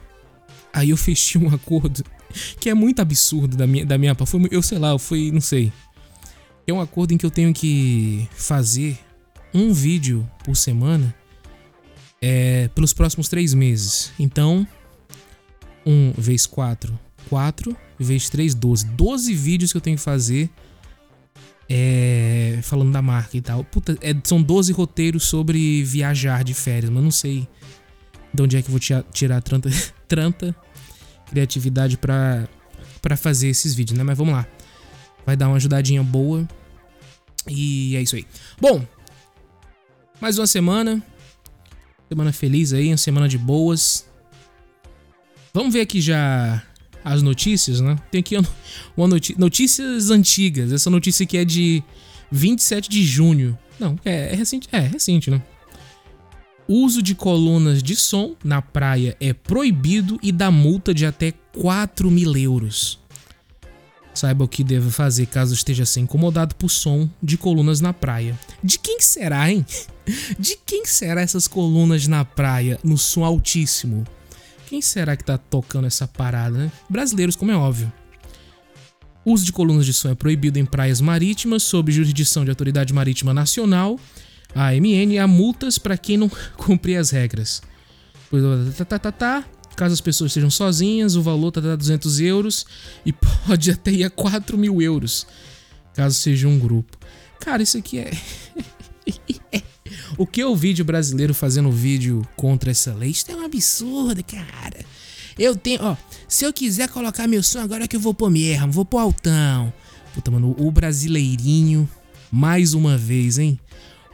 Aí 0.71 0.91
eu 0.91 0.97
fechei 0.97 1.41
um 1.41 1.53
acordo 1.53 2.03
que 2.59 2.69
é 2.69 2.73
muito 2.75 3.01
absurdo 3.01 3.57
da 3.57 3.65
minha, 3.65 3.83
da 3.83 3.97
minha 3.97 4.13
parte. 4.13 4.29
Foi 4.29 4.47
Eu 4.51 4.61
sei 4.61 4.77
lá, 4.77 4.97
fui, 4.99 5.31
não 5.31 5.41
sei. 5.41 5.73
É 6.67 6.73
um 6.73 6.79
acordo 6.79 7.13
em 7.13 7.17
que 7.17 7.25
eu 7.25 7.31
tenho 7.31 7.51
que 7.51 8.29
fazer 8.31 8.99
um 9.53 9.73
vídeo 9.73 10.29
por 10.43 10.55
semana 10.55 11.15
é, 12.21 12.67
pelos 12.69 12.93
próximos 12.93 13.27
três 13.27 13.53
meses. 13.53 14.11
Então, 14.19 14.65
um 15.85 16.13
vezes 16.17 16.45
quatro, 16.45 16.97
quatro 17.29 17.75
vezes 17.99 18.29
três, 18.29 18.53
doze. 18.53 18.85
Doze 18.85 19.33
vídeos 19.33 19.71
que 19.71 19.77
eu 19.77 19.81
tenho 19.81 19.97
que 19.97 20.03
fazer 20.03 20.49
é, 21.69 22.59
falando 22.63 22.91
da 22.91 23.01
marca 23.01 23.37
e 23.37 23.41
tal. 23.41 23.63
Puta, 23.63 23.97
é, 24.01 24.13
são 24.23 24.41
12 24.41 24.73
roteiros 24.73 25.23
sobre 25.23 25.83
viajar 25.83 26.43
de 26.43 26.53
férias, 26.53 26.89
mas 26.91 27.03
não 27.03 27.11
sei 27.11 27.47
de 28.33 28.41
onde 28.43 28.57
é 28.57 28.61
que 28.61 28.67
eu 28.67 28.71
vou 28.71 28.79
tia- 28.79 29.05
tirar 29.13 29.41
tanta, 30.07 30.55
criatividade 31.29 31.97
pra, 31.97 32.47
pra 33.01 33.15
fazer 33.17 33.47
esses 33.47 33.73
vídeos, 33.73 33.97
né? 33.97 34.03
Mas 34.03 34.17
vamos 34.17 34.33
lá. 34.33 34.45
Vai 35.25 35.35
dar 35.37 35.47
uma 35.47 35.55
ajudadinha 35.57 36.03
boa. 36.03 36.47
E 37.47 37.95
é 37.95 38.01
isso 38.01 38.15
aí. 38.15 38.25
Bom, 38.59 38.85
mais 40.19 40.37
uma 40.37 40.47
semana. 40.47 41.01
Semana 42.11 42.33
feliz 42.33 42.73
aí, 42.73 42.89
uma 42.89 42.97
semana 42.97 43.25
de 43.29 43.37
boas. 43.37 44.05
Vamos 45.53 45.71
ver 45.71 45.79
aqui 45.79 46.01
já 46.01 46.61
as 47.05 47.21
notícias, 47.21 47.79
né? 47.79 47.97
Tem 48.11 48.19
aqui 48.19 48.35
uma- 48.97 49.07
notícia. 49.07 49.35
Notícias 49.39 50.09
antigas. 50.09 50.73
Essa 50.73 50.89
notícia 50.89 51.23
aqui 51.23 51.37
é 51.37 51.45
de 51.45 51.81
27 52.29 52.89
de 52.89 53.01
junho. 53.05 53.57
Não, 53.79 53.97
é, 54.03 54.33
é 54.33 54.35
recente. 54.35 54.67
É, 54.73 54.79
recente, 54.79 55.31
né? 55.31 55.41
Uso 56.67 57.01
de 57.01 57.15
colunas 57.15 57.81
de 57.81 57.95
som 57.95 58.35
na 58.43 58.61
praia 58.61 59.15
é 59.21 59.31
proibido 59.31 60.19
e 60.21 60.33
dá 60.33 60.51
multa 60.51 60.93
de 60.93 61.05
até 61.05 61.31
4 61.53 62.11
mil 62.11 62.35
euros. 62.35 62.99
Saiba 64.21 64.43
o 64.43 64.47
que 64.47 64.63
deve 64.63 64.91
fazer 64.91 65.25
caso 65.25 65.51
esteja 65.51 65.83
sendo 65.83 66.03
incomodado 66.03 66.53
por 66.53 66.69
som 66.69 67.09
de 67.23 67.39
colunas 67.39 67.81
na 67.81 67.91
praia. 67.91 68.37
De 68.63 68.77
quem 68.77 69.01
será, 69.01 69.51
hein? 69.51 69.65
De 70.37 70.59
quem 70.63 70.85
será 70.85 71.21
essas 71.21 71.47
colunas 71.47 72.05
na 72.05 72.23
praia 72.23 72.79
no 72.83 72.99
som 72.99 73.23
altíssimo? 73.23 74.05
Quem 74.67 74.79
será 74.79 75.17
que 75.17 75.23
tá 75.23 75.39
tocando 75.39 75.87
essa 75.87 76.07
parada, 76.07 76.55
né? 76.55 76.71
Brasileiros, 76.87 77.35
como 77.35 77.51
é 77.51 77.55
óbvio. 77.55 77.91
O 79.25 79.33
uso 79.33 79.43
de 79.43 79.51
colunas 79.51 79.87
de 79.87 79.93
som 79.93 80.09
é 80.11 80.13
proibido 80.13 80.59
em 80.59 80.65
praias 80.67 81.01
marítimas 81.01 81.63
sob 81.63 81.91
jurisdição 81.91 82.43
de 82.43 82.51
Autoridade 82.51 82.93
Marítima 82.93 83.33
Nacional, 83.33 83.99
AMN, 84.53 85.13
e 85.13 85.17
há 85.17 85.25
multas 85.25 85.79
para 85.79 85.97
quem 85.97 86.15
não 86.15 86.29
cumprir 86.57 86.97
as 86.97 87.09
regras. 87.09 87.63
Tá, 88.77 88.85
tá, 88.85 88.99
tá, 88.99 89.11
tá. 89.11 89.45
Caso 89.75 89.93
as 89.93 90.01
pessoas 90.01 90.31
estejam 90.31 90.49
sozinhas, 90.49 91.15
o 91.15 91.21
valor 91.21 91.51
tá 91.51 91.59
a 91.59 91.75
200 91.75 92.19
euros 92.19 92.65
e 93.05 93.13
pode 93.47 93.71
até 93.71 93.91
ir 93.91 94.03
a 94.03 94.09
4 94.09 94.57
mil 94.57 94.81
euros, 94.81 95.25
caso 95.93 96.15
seja 96.15 96.47
um 96.47 96.59
grupo. 96.59 96.97
Cara, 97.39 97.63
isso 97.63 97.77
aqui 97.77 97.99
é. 97.99 98.11
o 100.17 100.27
que 100.27 100.41
eu 100.41 100.55
vi 100.55 100.73
de 100.73 100.83
brasileiro 100.83 101.33
fazendo 101.33 101.71
vídeo 101.71 102.27
contra 102.35 102.71
essa 102.71 102.93
lei? 102.93 103.09
Isso 103.09 103.31
é 103.31 103.35
um 103.35 103.45
absurdo, 103.45 104.23
cara. 104.23 104.85
Eu 105.37 105.55
tenho, 105.55 105.79
ó, 105.81 105.97
se 106.27 106.45
eu 106.45 106.53
quiser 106.53 106.89
colocar 106.89 107.27
meu 107.27 107.41
som 107.41 107.59
agora 107.59 107.85
é 107.85 107.87
que 107.87 107.95
eu 107.95 107.99
vou 107.99 108.13
pôr 108.13 108.29
mesmo, 108.29 108.71
vou 108.71 108.85
pôr 108.85 108.99
altão. 108.99 109.73
Puta, 110.13 110.29
mano, 110.29 110.55
o 110.59 110.69
brasileirinho, 110.69 111.89
mais 112.31 112.73
uma 112.73 112.97
vez, 112.97 113.39
hein? 113.39 113.59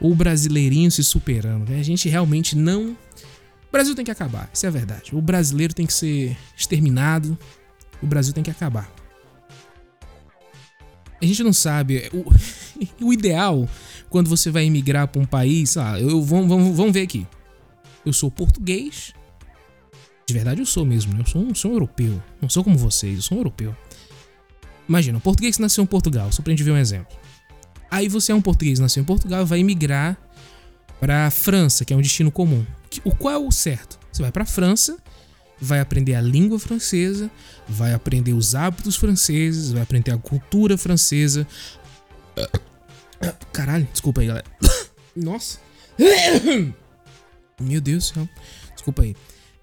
O 0.00 0.14
brasileirinho 0.14 0.90
se 0.90 1.02
superando. 1.02 1.68
Né? 1.68 1.80
A 1.80 1.82
gente 1.82 2.08
realmente 2.08 2.56
não. 2.56 2.96
O 3.68 3.72
Brasil 3.72 3.94
tem 3.94 4.04
que 4.04 4.10
acabar, 4.10 4.48
isso 4.52 4.64
é 4.64 4.68
a 4.68 4.72
verdade. 4.72 5.14
O 5.14 5.20
brasileiro 5.20 5.74
tem 5.74 5.86
que 5.86 5.92
ser 5.92 6.36
exterminado. 6.56 7.38
O 8.02 8.06
Brasil 8.06 8.32
tem 8.32 8.42
que 8.42 8.50
acabar. 8.50 8.90
A 11.20 11.26
gente 11.26 11.42
não 11.42 11.52
sabe. 11.52 12.10
O, 12.12 12.24
o 13.04 13.12
ideal, 13.12 13.68
quando 14.08 14.28
você 14.28 14.50
vai 14.50 14.64
emigrar 14.64 15.08
para 15.08 15.20
um 15.20 15.26
país, 15.26 15.76
ah, 15.76 16.00
eu, 16.00 16.22
vamos, 16.22 16.48
vamos, 16.48 16.76
vamos 16.76 16.92
ver 16.92 17.02
aqui. 17.02 17.26
Eu 18.06 18.12
sou 18.12 18.30
português. 18.30 19.12
De 20.26 20.34
verdade 20.34 20.60
eu 20.60 20.66
sou 20.66 20.84
mesmo, 20.84 21.12
né? 21.14 21.20
Eu 21.20 21.26
sou 21.26 21.42
um, 21.42 21.54
sou 21.54 21.70
um 21.70 21.74
europeu. 21.74 22.22
Não 22.40 22.48
sou 22.48 22.64
como 22.64 22.78
vocês, 22.78 23.16
eu 23.16 23.22
sou 23.22 23.36
um 23.36 23.40
europeu. 23.40 23.76
Imagina, 24.88 25.18
um 25.18 25.20
português 25.20 25.56
que 25.56 25.62
nasceu 25.62 25.84
em 25.84 25.86
Portugal, 25.86 26.32
só 26.32 26.42
pra 26.42 26.50
gente 26.50 26.62
ver 26.62 26.70
um 26.70 26.76
exemplo. 26.78 27.14
Aí 27.90 28.08
você 28.08 28.32
é 28.32 28.34
um 28.34 28.40
português, 28.40 28.78
nasceu 28.78 29.02
em 29.02 29.06
Portugal, 29.06 29.44
vai 29.44 29.60
emigrar 29.60 30.18
para 31.00 31.30
França, 31.30 31.84
que 31.84 31.92
é 31.92 31.96
um 31.96 32.02
destino 32.02 32.30
comum. 32.30 32.64
O 33.04 33.14
qual 33.14 33.34
é 33.34 33.38
o 33.38 33.50
certo? 33.50 33.98
Você 34.10 34.22
vai 34.22 34.32
para 34.32 34.44
França, 34.44 34.98
vai 35.60 35.80
aprender 35.80 36.14
a 36.14 36.20
língua 36.20 36.58
francesa, 36.58 37.30
vai 37.68 37.92
aprender 37.92 38.32
os 38.32 38.54
hábitos 38.54 38.96
franceses, 38.96 39.72
vai 39.72 39.82
aprender 39.82 40.10
a 40.10 40.18
cultura 40.18 40.76
francesa. 40.76 41.46
Caralho, 43.52 43.86
desculpa 43.92 44.20
aí, 44.20 44.26
galera. 44.26 44.46
Nossa. 45.14 45.58
Meu 47.60 47.80
Deus 47.80 48.10
do 48.10 48.14
céu. 48.14 48.28
Desculpa 48.74 49.02
aí. 49.02 49.16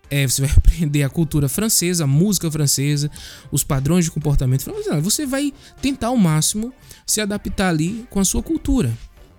É, 0.09 0.27
você 0.27 0.41
vai 0.41 0.51
aprender 0.55 1.03
a 1.03 1.09
cultura 1.09 1.49
francesa, 1.49 2.03
a 2.03 2.07
música 2.07 2.51
francesa, 2.51 3.09
os 3.51 3.63
padrões 3.63 4.05
de 4.05 4.11
comportamento 4.11 4.63
francês. 4.63 5.03
Você 5.03 5.25
vai 5.25 5.53
tentar 5.81 6.07
ao 6.07 6.17
máximo 6.17 6.73
se 7.05 7.21
adaptar 7.21 7.69
ali 7.69 8.05
com 8.09 8.19
a 8.19 8.25
sua 8.25 8.43
cultura. 8.43 8.93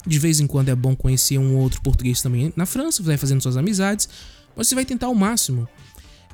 De 0.07 0.19
vez 0.19 0.41
em 0.41 0.47
quando 0.47 0.69
é 0.69 0.75
bom 0.75 0.95
conhecer 0.95 1.39
um 1.39 1.57
outro 1.57 1.81
português 1.83 2.23
também 2.23 2.53
na 2.55 2.65
França, 2.65 3.03
vai 3.03 3.17
fazendo 3.17 3.41
suas 3.41 3.57
amizades, 3.57 4.09
mas 4.55 4.69
você 4.69 4.75
vai 4.75 4.85
tentar 4.85 5.07
ao 5.07 5.15
máximo 5.15 5.69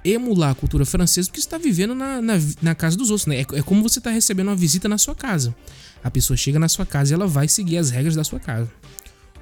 emular 0.05 0.50
a 0.50 0.55
cultura 0.55 0.85
francesa 0.85 1.29
porque 1.29 1.41
você 1.41 1.47
está 1.47 1.59
vivendo 1.59 1.95
na, 1.95 2.21
na, 2.21 2.35
na, 2.61 2.75
casa 2.75 2.97
dos 2.97 3.11
outros. 3.11 3.26
Né? 3.26 3.37
É, 3.41 3.59
é 3.59 3.62
como 3.62 3.83
você 3.83 3.99
está 3.99 4.11
recebendo 4.11 4.49
uma 4.49 4.57
visita 4.57 4.88
na 4.88 4.99
sua 4.99 5.14
casa. 5.14 5.55
A 6.02 6.11
pessoa 6.11 6.37
chega 6.37 6.59
na 6.59 6.69
sua 6.69 6.85
casa 6.85 7.12
e 7.12 7.14
ela 7.14 7.26
vai 7.26 7.49
seguir 7.49 7.79
as 7.79 7.91
regras 7.91 8.17
da 8.17 8.25
sua 8.25 8.41
casa. 8.41 8.71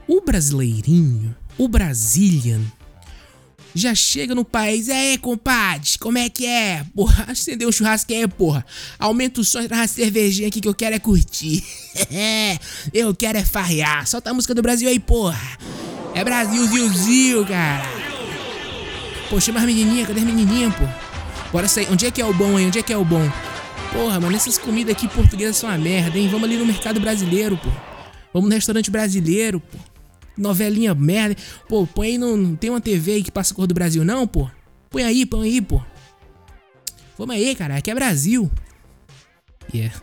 O 0.06 0.20
brasileirinho, 0.20 1.34
o 1.56 1.66
Brazilian, 1.68 2.60
já 3.74 3.94
chega 3.94 4.34
no 4.34 4.44
país, 4.44 4.88
aí, 4.88 5.16
compadre, 5.18 5.88
como 5.98 6.18
é 6.18 6.28
que 6.28 6.46
é? 6.46 6.84
Porra, 6.94 7.26
acendeu 7.28 7.68
um 7.68 7.72
churrasco 7.72 8.12
aí, 8.12 8.26
porra. 8.26 8.64
Aumenta 8.98 9.40
o 9.40 9.44
som, 9.44 9.66
traz 9.66 9.80
uma 9.80 9.88
cervejinha 9.88 10.48
aqui 10.48 10.60
que 10.60 10.68
eu 10.68 10.74
quero 10.74 10.96
é 10.96 10.98
curtir. 10.98 11.62
eu 12.92 13.14
quero 13.14 13.38
é 13.38 13.44
farrear. 13.44 14.06
Solta 14.06 14.30
a 14.30 14.34
música 14.34 14.54
do 14.54 14.62
Brasil 14.62 14.88
aí, 14.88 14.98
porra. 14.98 15.40
É 16.14 16.24
Brasil, 16.24 17.46
cara. 17.46 17.88
Pô, 19.28 19.40
chama 19.40 19.60
as 19.60 19.66
menininhas, 19.66 20.08
cadê 20.08 20.20
as 20.20 20.26
menininhas, 20.26 20.74
pô? 20.74 20.84
Bora 21.52 21.68
sair. 21.68 21.86
Onde 21.90 22.06
é 22.06 22.10
que 22.10 22.20
é 22.20 22.24
o 22.24 22.32
bom 22.32 22.56
aí? 22.56 22.66
Onde 22.66 22.78
é 22.78 22.82
que 22.82 22.92
é 22.92 22.96
o 22.96 23.04
bom? 23.04 23.30
Porra, 23.92 24.20
mano, 24.20 24.36
essas 24.36 24.58
comidas 24.58 24.94
aqui 24.94 25.08
portuguesas 25.08 25.56
são 25.56 25.68
uma 25.68 25.78
merda, 25.78 26.18
hein? 26.18 26.28
Vamos 26.28 26.48
ali 26.48 26.56
no 26.56 26.66
mercado 26.66 27.00
brasileiro, 27.00 27.56
pô. 27.56 27.68
Vamos 28.32 28.48
no 28.48 28.54
restaurante 28.54 28.90
brasileiro, 28.90 29.60
pô 29.60 29.89
novelinha 30.36 30.94
merda. 30.94 31.36
Pô, 31.68 31.86
põe 31.86 32.08
aí 32.08 32.18
no. 32.18 32.56
Tem 32.56 32.70
uma 32.70 32.80
TV 32.80 33.12
aí 33.12 33.22
que 33.22 33.30
passa 33.30 33.54
cor 33.54 33.66
do 33.66 33.74
Brasil, 33.74 34.04
não, 34.04 34.26
pô? 34.26 34.50
Põe 34.88 35.04
aí, 35.04 35.26
põe 35.26 35.48
aí, 35.48 35.60
pô. 35.60 35.82
Vamos 37.16 37.34
aí, 37.34 37.54
cara. 37.54 37.76
Aqui 37.76 37.90
é 37.90 37.94
Brasil. 37.94 38.50
E 39.72 39.78
yeah. 39.78 40.00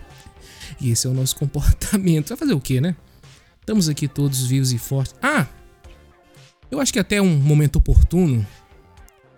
E 0.79 0.91
esse 0.91 1.07
é 1.07 1.10
o 1.10 1.13
nosso 1.13 1.36
comportamento. 1.39 2.29
Vai 2.29 2.38
fazer 2.38 2.53
o 2.53 2.62
quê, 2.62 2.79
né? 2.79 2.96
Estamos 3.60 3.89
aqui 3.89 4.07
todos 4.07 4.46
vivos 4.46 4.72
e 4.72 4.77
fortes. 4.77 5.15
Ah! 5.22 5.48
Eu 6.69 6.79
acho 6.79 6.93
que 6.93 7.00
até 7.00 7.22
um 7.22 7.38
momento 7.38 7.77
oportuno 7.77 8.46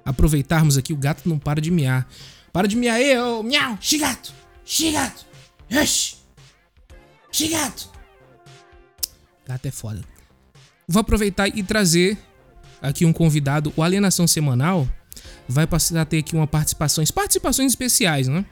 aproveitarmos 0.03 0.77
aqui. 0.77 0.93
O 0.93 0.97
gato 0.97 1.27
não 1.27 1.39
para 1.39 1.61
de 1.61 1.71
miar. 1.71 2.07
Para 2.51 2.67
de 2.67 2.75
miar 2.75 2.95
aí, 2.95 3.17
ô 3.17 3.43
miau! 3.43 3.77
Xigato! 3.79 4.33
Xigato! 4.65 5.25
Oxi! 5.71 6.15
Xigato! 7.31 7.89
Gato 9.47 9.65
é 9.65 9.71
foda. 9.71 10.18
Vou 10.89 11.01
aproveitar 11.01 11.47
e 11.47 11.61
trazer 11.61 12.17
aqui 12.81 13.05
um 13.05 13.13
convidado. 13.13 13.71
O 13.75 13.83
Alienação 13.83 14.25
Semanal 14.25 14.89
vai 15.47 15.67
passar 15.67 16.01
a 16.01 16.05
ter 16.05 16.17
aqui 16.17 16.35
uma 16.35 16.47
participações, 16.47 17.11
participações 17.11 17.71
especiais, 17.71 18.27
né? 18.27 18.43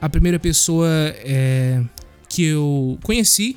A 0.00 0.08
primeira 0.08 0.38
pessoa 0.38 0.88
é, 0.88 1.82
que 2.26 2.42
eu 2.42 2.98
conheci 3.02 3.54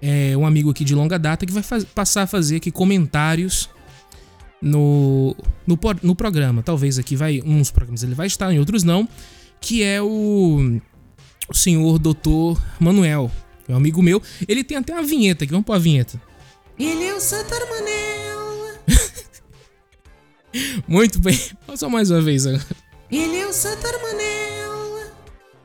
é 0.00 0.34
um 0.38 0.46
amigo 0.46 0.70
aqui 0.70 0.84
de 0.84 0.94
longa 0.94 1.18
data 1.18 1.44
que 1.44 1.52
vai 1.52 1.62
faz, 1.62 1.84
passar 1.84 2.22
a 2.22 2.26
fazer 2.26 2.56
aqui 2.56 2.70
comentários 2.70 3.68
no, 4.62 5.36
no, 5.66 5.78
no 6.02 6.16
programa. 6.16 6.62
Talvez 6.62 6.98
aqui 6.98 7.14
vai 7.14 7.42
uns 7.44 7.70
programas 7.70 8.02
ele 8.02 8.14
vai 8.14 8.26
estar, 8.26 8.50
em 8.50 8.58
outros 8.58 8.84
não. 8.84 9.06
Que 9.60 9.82
é 9.82 10.00
o, 10.00 10.80
o 11.46 11.54
senhor 11.54 11.98
doutor 11.98 12.58
Manuel, 12.80 13.30
é 13.68 13.72
um 13.72 13.76
amigo 13.76 14.02
meu. 14.02 14.22
Ele 14.48 14.64
tem 14.64 14.78
até 14.78 14.94
uma 14.94 15.02
vinheta 15.02 15.44
aqui, 15.44 15.50
vamos 15.50 15.66
pôr 15.66 15.74
a 15.74 15.78
vinheta. 15.78 16.27
Ele 16.78 17.06
é 17.06 17.14
o 17.14 17.20
Santar 17.20 17.60
Manel. 17.68 18.78
Muito 20.86 21.18
bem. 21.18 21.38
Só 21.74 21.88
mais 21.88 22.10
uma 22.10 22.22
vez 22.22 22.46
agora. 22.46 22.64
Ele 23.10 23.36
é 23.36 23.46
o 23.46 23.52
Santar 23.52 23.92
Manel. 24.00 25.12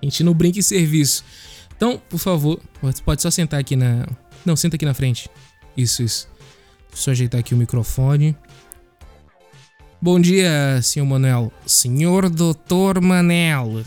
A 0.01 0.05
gente 0.05 0.23
não 0.23 0.33
brinca 0.33 0.59
em 0.59 0.63
serviço. 0.63 1.23
Então, 1.75 2.01
por 2.09 2.17
favor, 2.17 2.59
pode 3.05 3.21
só 3.21 3.29
sentar 3.29 3.59
aqui 3.59 3.75
na. 3.75 4.07
Não, 4.45 4.55
senta 4.55 4.75
aqui 4.75 4.85
na 4.85 4.93
frente. 4.93 5.29
Isso, 5.77 6.01
isso. 6.01 6.27
Deixa 6.91 7.09
eu 7.09 7.11
ajeitar 7.11 7.39
aqui 7.39 7.53
o 7.53 7.57
microfone. 7.57 8.35
Bom 10.01 10.19
dia, 10.19 10.81
senhor 10.81 11.05
Manuel. 11.05 11.51
Senhor 11.65 12.29
Doutor 12.29 12.99
Manel. 12.99 13.83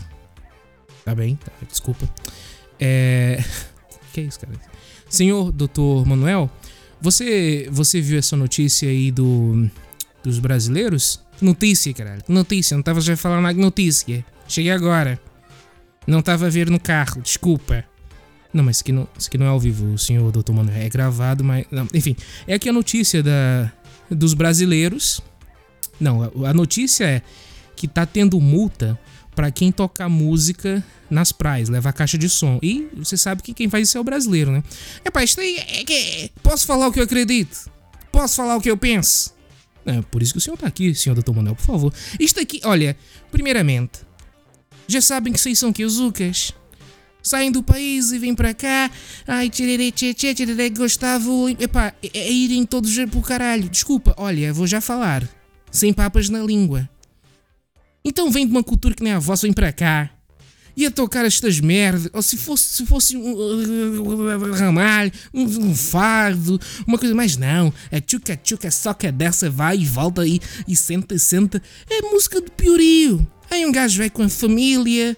Tá 1.05 1.13
bem, 1.13 1.35
tá, 1.35 1.51
desculpa. 1.69 2.07
É. 2.79 3.43
Que 4.13 4.21
é 4.21 4.23
isso, 4.23 4.39
cara? 4.39 4.53
Senhor 5.07 5.51
Doutor 5.51 6.03
Manuel, 6.05 6.49
você, 7.01 7.67
você 7.71 8.01
viu 8.01 8.19
essa 8.19 8.35
notícia 8.35 8.89
aí 8.89 9.11
do, 9.11 9.69
dos 10.23 10.39
brasileiros? 10.39 11.21
Notícia, 11.41 11.93
caralho. 11.93 12.23
Notícia, 12.27 12.75
não 12.75 12.83
tava 12.83 12.99
já 12.99 13.15
falando 13.15 13.47
de 13.53 13.59
notícia. 13.59 14.25
Cheguei 14.47 14.71
agora. 14.71 15.19
Não 16.05 16.21
tava 16.21 16.49
ver 16.49 16.69
no 16.69 16.79
carro, 16.79 17.21
desculpa. 17.21 17.83
Não, 18.53 18.63
mas 18.63 18.77
isso 18.77 18.83
aqui 18.83 18.91
não, 18.91 19.07
isso 19.17 19.27
aqui 19.27 19.37
não 19.37 19.45
é 19.45 19.49
ao 19.49 19.59
vivo, 19.59 19.93
o 19.93 19.97
senhor 19.97 20.31
doutor 20.31 20.53
Manuel. 20.53 20.77
É 20.77 20.89
gravado, 20.89 21.43
mas. 21.43 21.65
Não, 21.69 21.87
enfim, 21.93 22.15
é 22.47 22.55
aqui 22.55 22.69
a 22.69 22.73
notícia 22.73 23.21
da, 23.21 23.71
dos 24.09 24.33
brasileiros. 24.33 25.21
Não, 25.99 26.23
a, 26.23 26.49
a 26.49 26.53
notícia 26.53 27.05
é 27.05 27.21
que 27.75 27.87
tá 27.87 28.05
tendo 28.05 28.39
multa 28.39 28.97
para 29.37 29.51
quem 29.51 29.71
tocar 29.71 30.09
música 30.09 30.83
nas 31.11 31.31
praias, 31.31 31.69
levar 31.69 31.93
caixa 31.93 32.17
de 32.17 32.27
som. 32.27 32.57
E 32.59 32.87
você 32.95 33.15
sabe 33.15 33.43
que 33.43 33.53
quem 33.53 33.69
faz 33.69 33.87
isso 33.87 33.95
é 33.95 34.01
o 34.01 34.03
brasileiro, 34.03 34.51
né? 34.51 34.63
É 35.05 35.11
pá, 35.11 35.23
isso 35.23 35.39
aí 35.39 35.57
é 35.57 35.83
que. 35.83 36.31
Posso 36.41 36.65
falar 36.65 36.87
o 36.87 36.91
que 36.91 36.99
eu 36.99 37.03
acredito? 37.03 37.69
Posso 38.11 38.35
falar 38.35 38.55
o 38.55 38.61
que 38.61 38.71
eu 38.71 38.75
penso? 38.75 39.31
É 39.85 40.01
por 40.01 40.23
isso 40.23 40.33
que 40.33 40.39
o 40.39 40.41
senhor 40.41 40.57
tá 40.57 40.65
aqui, 40.65 40.95
senhor 40.95 41.13
doutor 41.13 41.35
Manuel, 41.35 41.55
por 41.55 41.63
favor. 41.63 41.93
Isto 42.19 42.39
aqui, 42.39 42.59
olha, 42.63 42.97
primeiramente, 43.31 43.99
já 44.87 45.01
sabem 45.01 45.31
que 45.31 45.39
vocês 45.39 45.59
são 45.59 45.71
Ucas. 46.07 46.51
Saem 47.21 47.51
do 47.51 47.61
país 47.61 48.11
e 48.11 48.17
vêm 48.17 48.33
para 48.33 48.55
cá. 48.55 48.89
Ai, 49.27 49.51
tirerê, 49.51 49.91
tchê, 49.91 50.15
tchê, 50.15 50.33
Gustavo. 50.75 51.47
Epá, 51.49 51.93
é, 52.01 52.09
é 52.21 52.31
irem 52.31 52.65
todos 52.65 52.91
pro 53.11 53.21
caralho. 53.21 53.69
Desculpa, 53.69 54.15
olha, 54.17 54.51
vou 54.51 54.65
já 54.65 54.81
falar. 54.81 55.29
Sem 55.69 55.93
papas 55.93 56.27
na 56.27 56.39
língua. 56.39 56.89
Então 58.07 58.31
vem 58.31 58.45
de 58.45 58.51
uma 58.53 58.63
cultura 58.63 58.95
que 58.95 59.03
nem 59.03 59.11
a 59.11 59.19
vossa, 59.19 59.45
vem 59.45 59.51
para 59.51 59.69
cá. 59.73 60.09
Ia 60.77 60.89
tocar 60.89 61.25
estas 61.25 61.59
merdas, 61.59 62.09
ou 62.13 62.21
se 62.21 62.37
fosse, 62.37 62.63
se 62.75 62.85
fosse 62.85 63.17
um, 63.17 63.35
um 63.35 64.51
ramalho, 64.53 65.11
um, 65.33 65.43
um, 65.43 65.75
fardo, 65.75 66.57
uma 66.85 66.97
coisa, 66.97 67.13
mas 67.13 67.35
não, 67.35 67.73
é 67.91 67.99
tchuca 67.99 68.37
tchuca, 68.37 68.71
só 68.71 68.93
que 68.93 69.07
é 69.07 69.11
dessa, 69.11 69.49
vai 69.49 69.79
e 69.79 69.85
volta 69.85 70.21
aí 70.21 70.39
e 70.65 70.73
senta 70.73 71.15
e 71.15 71.19
senta. 71.19 71.61
É 71.89 72.01
música 72.01 72.39
do 72.39 72.49
piorio. 72.49 73.27
Aí 73.51 73.65
um 73.65 73.71
gajo 73.73 73.97
vai 73.97 74.09
com 74.09 74.23
a 74.23 74.29
família, 74.29 75.17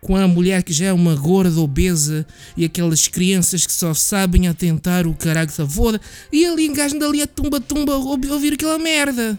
com 0.00 0.16
a 0.16 0.26
mulher 0.26 0.62
que 0.62 0.72
já 0.72 0.86
é 0.86 0.92
uma 0.92 1.14
gorda 1.14 1.60
obesa 1.60 2.26
e 2.56 2.64
aquelas 2.64 3.08
crianças 3.08 3.66
que 3.66 3.72
só 3.72 3.92
sabem 3.92 4.48
atentar 4.48 5.06
o 5.06 5.14
caralho 5.14 5.50
da 5.54 5.68
foda, 5.68 6.00
e 6.32 6.46
ali 6.46 6.70
um 6.70 6.72
gajo 6.72 6.94
anda 6.96 7.06
ali 7.06 7.20
a 7.20 7.26
tumba 7.26 7.60
tumba 7.60 7.94
ouvir 7.96 8.54
aquela 8.54 8.78
merda. 8.78 9.38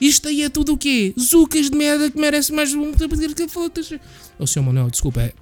Isto 0.00 0.28
aí 0.28 0.42
é 0.42 0.48
tudo 0.48 0.74
o 0.74 0.78
quê? 0.78 1.12
Zucas 1.18 1.70
de 1.70 1.76
merda 1.76 2.10
que 2.10 2.18
merece 2.18 2.52
mais 2.52 2.72
um. 2.74 2.92
Ô, 4.38 4.46
senhor 4.46 4.64
Manuel, 4.64 4.90
desculpa, 4.90 5.22
é. 5.22 5.32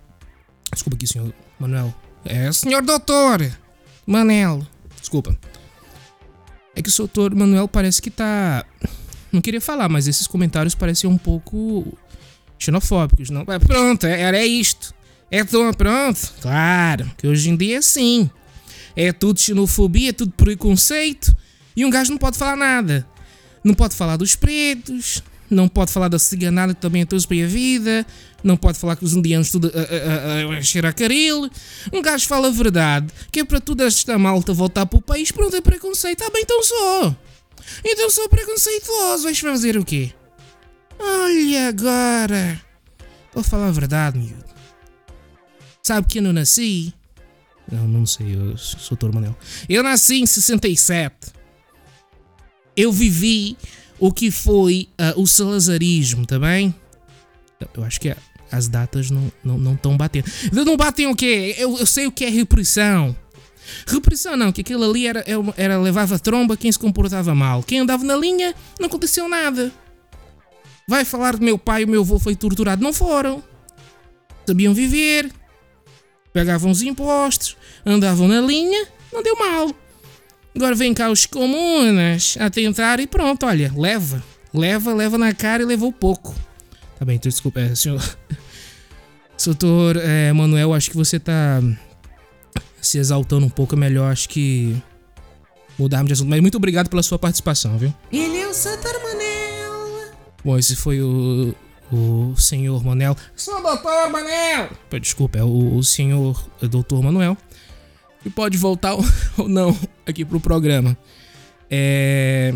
Desculpa 0.73 0.97
aqui, 0.97 1.07
senhor 1.07 1.33
Manuel. 1.59 1.95
É, 2.25 2.51
senhor 2.53 2.83
doutor 2.83 3.41
Manel. 4.07 4.67
Desculpa. 4.99 5.37
É 6.75 6.83
que 6.83 6.89
o 6.89 6.93
doutor 6.97 7.35
Manuel 7.35 7.69
parece 7.69 8.01
que 8.01 8.11
tá. 8.11 8.65
Não 9.31 9.41
queria 9.41 9.61
falar, 9.61 9.89
mas 9.89 10.09
esses 10.09 10.27
comentários 10.27 10.75
parecem 10.75 11.09
um 11.09 11.19
pouco 11.19 11.97
xenofóbicos, 12.59 13.31
não? 13.31 13.43
É, 13.43 13.59
pronto, 13.59 14.07
era 14.07 14.45
isto. 14.45 14.95
É 15.31 15.45
tudo, 15.45 15.77
pronto. 15.77 16.33
Claro, 16.41 17.11
que 17.19 17.27
hoje 17.27 17.51
em 17.51 17.57
dia 17.57 17.77
é 17.77 17.79
assim. 17.79 18.31
É 18.95 19.13
tudo 19.13 19.39
xenofobia, 19.39 20.11
é 20.11 20.13
tudo 20.13 20.33
preconceito. 20.33 21.37
E 21.77 21.85
um 21.85 21.91
gajo 21.91 22.11
não 22.11 22.19
pode 22.19 22.39
falar 22.39 22.57
nada. 22.57 23.07
Não 23.67 23.75
pode 23.75 23.97
falar 23.97 24.17
dos 24.17 24.37
pretos, 24.37 25.25
não 25.51 25.67
pode 25.67 25.91
falar 25.91 26.07
da 26.07 26.21
ciganada 26.21 26.73
que 26.73 26.81
também 26.81 27.03
é 27.03 27.05
todos 27.05 27.27
para 27.27 27.37
a 27.43 27.49
vida, 27.49 28.07
não 28.45 28.57
pode 28.57 28.79
falar 28.79 28.95
que 28.95 29.05
os 29.05 29.13
indianos 29.13 29.51
tudo 29.51 29.73
a, 29.75 29.81
a, 29.81 30.55
a, 30.55 30.59
a 30.59 30.63
cheirar 30.63 30.95
caril. 30.95 31.51
Um 31.93 32.01
gajo 32.01 32.29
fala 32.29 32.47
a 32.47 32.51
verdade, 32.53 33.13
que 33.33 33.41
é 33.41 33.45
para 33.45 33.61
toda 33.61 33.85
esta 33.85 34.17
malta 34.17 34.53
voltar 34.53 34.87
para 34.87 34.97
o 35.01 35.03
país, 35.03 35.33
pronto, 35.33 35.57
é 35.57 35.61
preconceito. 35.61 36.23
Ah, 36.23 36.31
bem, 36.31 36.43
então 36.43 36.63
sou. 36.63 37.17
Então 37.85 38.09
sou 38.09 38.29
preconceituoso, 38.29 39.25
vais 39.25 39.41
fazer 39.41 39.77
o 39.77 39.85
quê? 39.85 40.13
Olha 40.97 41.67
agora. 41.67 42.63
Vou 43.35 43.43
falar 43.43 43.67
a 43.67 43.73
verdade, 43.73 44.17
miúdo. 44.17 44.45
Sabe 45.83 46.07
que 46.07 46.19
eu 46.19 46.23
não 46.23 46.33
nasci? 46.33 46.95
Não, 47.71 47.89
não 47.89 48.07
sei, 48.07 48.37
eu 48.37 48.57
sou 48.57 48.97
Dr. 48.97 49.13
Manel. 49.13 49.37
Eu 49.69 49.83
nasci 49.83 50.21
em 50.21 50.27
67. 50.27 51.35
Eu 52.77 52.93
vivi 52.93 53.57
o 53.99 54.13
que 54.13 54.31
foi 54.31 54.89
uh, 55.01 55.21
o 55.21 55.27
salazarismo, 55.27 56.27
tá 56.27 56.39
bem? 56.39 56.75
Eu 57.75 57.83
acho 57.85 58.01
que 58.01 58.15
as 58.51 58.69
datas 58.69 59.11
não 59.11 59.33
estão 59.75 59.93
não, 59.93 59.97
batendo. 59.97 60.31
Não 60.53 60.77
batem 60.77 61.07
o 61.07 61.17
quê? 61.17 61.55
Eu, 61.59 61.79
eu 61.79 61.87
sei 61.87 62.07
o 62.07 62.13
que 62.13 62.25
é 62.25 62.29
repressão. 62.29 63.17
Repressão 63.87 64.37
não, 64.37 64.53
que 64.53 64.61
aquilo 64.61 64.89
ali 64.89 65.07
era, 65.07 65.25
era 65.57 65.79
levava 65.79 66.19
tromba 66.19 66.57
quem 66.57 66.71
se 66.71 66.79
comportava 66.79 67.35
mal. 67.35 67.63
Quem 67.63 67.81
andava 67.81 68.05
na 68.05 68.17
linha, 68.17 68.55
não 68.79 68.87
aconteceu 68.87 69.29
nada. 69.29 69.73
Vai 70.89 71.05
falar 71.05 71.37
do 71.37 71.45
meu 71.45 71.59
pai 71.59 71.85
o 71.85 71.89
meu 71.89 72.03
avô 72.03 72.19
foi 72.19 72.37
torturado. 72.37 72.83
Não 72.83 72.93
foram. 72.93 73.43
Sabiam 74.47 74.73
viver. 74.73 75.33
Pegavam 76.33 76.71
os 76.71 76.83
impostos. 76.83 77.57
Andavam 77.85 78.29
na 78.29 78.41
linha. 78.41 78.87
Não 79.13 79.23
deu 79.23 79.37
mal. 79.37 79.75
Agora 80.57 80.75
vem 80.75 80.95
cá 80.95 81.11
os 81.11 81.27
comunas 81.27 82.35
a 82.41 82.49
tentar 82.49 82.99
e 82.99 83.07
pronto, 83.07 83.45
olha, 83.45 83.71
leva. 83.77 84.25
Leva, 84.55 84.95
leva 84.95 85.19
na 85.19 85.35
cara 85.35 85.63
e 85.63 85.67
levou 85.67 85.93
pouco. 85.93 86.35
Tá 86.99 87.05
bem, 87.05 87.17
então 87.17 87.29
desculpa, 87.29 87.61
é, 87.61 87.75
senhor. 87.77 88.03
Doutor 89.45 89.99
é, 89.99 90.33
Manuel, 90.33 90.73
acho 90.73 90.91
que 90.91 90.97
você 90.97 91.21
tá 91.21 91.61
se 92.81 92.97
exaltando 92.97 93.45
um 93.45 93.51
pouco. 93.51 93.75
É 93.75 93.79
melhor, 93.79 94.11
acho 94.11 94.31
que 94.31 94.83
mudarmos 95.79 96.09
de 96.09 96.15
assunto. 96.15 96.31
Mas 96.31 96.41
muito 96.41 96.57
obrigado 96.57 96.89
pela 96.89 97.03
sua 97.03 97.19
participação, 97.19 97.77
viu? 97.77 97.95
Ele 98.11 98.39
é 98.39 98.49
o 98.49 98.55
Santar 98.55 98.95
Manel. 98.95 100.15
Bom, 100.43 100.59
esse 100.59 100.75
foi 100.75 101.03
o, 101.03 101.55
o 101.93 102.35
senhor 102.37 102.83
Manel. 102.83 103.15
Sou 103.37 103.63
doutor 103.63 104.11
Manel! 104.11 104.71
Desculpa, 105.01 105.39
é 105.39 105.45
o, 105.45 105.77
o 105.77 105.85
senhor 105.85 106.49
doutor 106.63 107.03
Manuel 107.03 107.37
e 108.27 108.31
pode 108.31 108.59
voltar 108.59 108.97
ou 109.39 109.49
não 109.49 109.79
aqui 110.05 110.25
pro 110.25 110.41
programa. 110.41 110.99
É, 111.71 112.53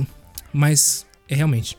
mas 0.52 1.06
é 1.28 1.36
realmente. 1.36 1.78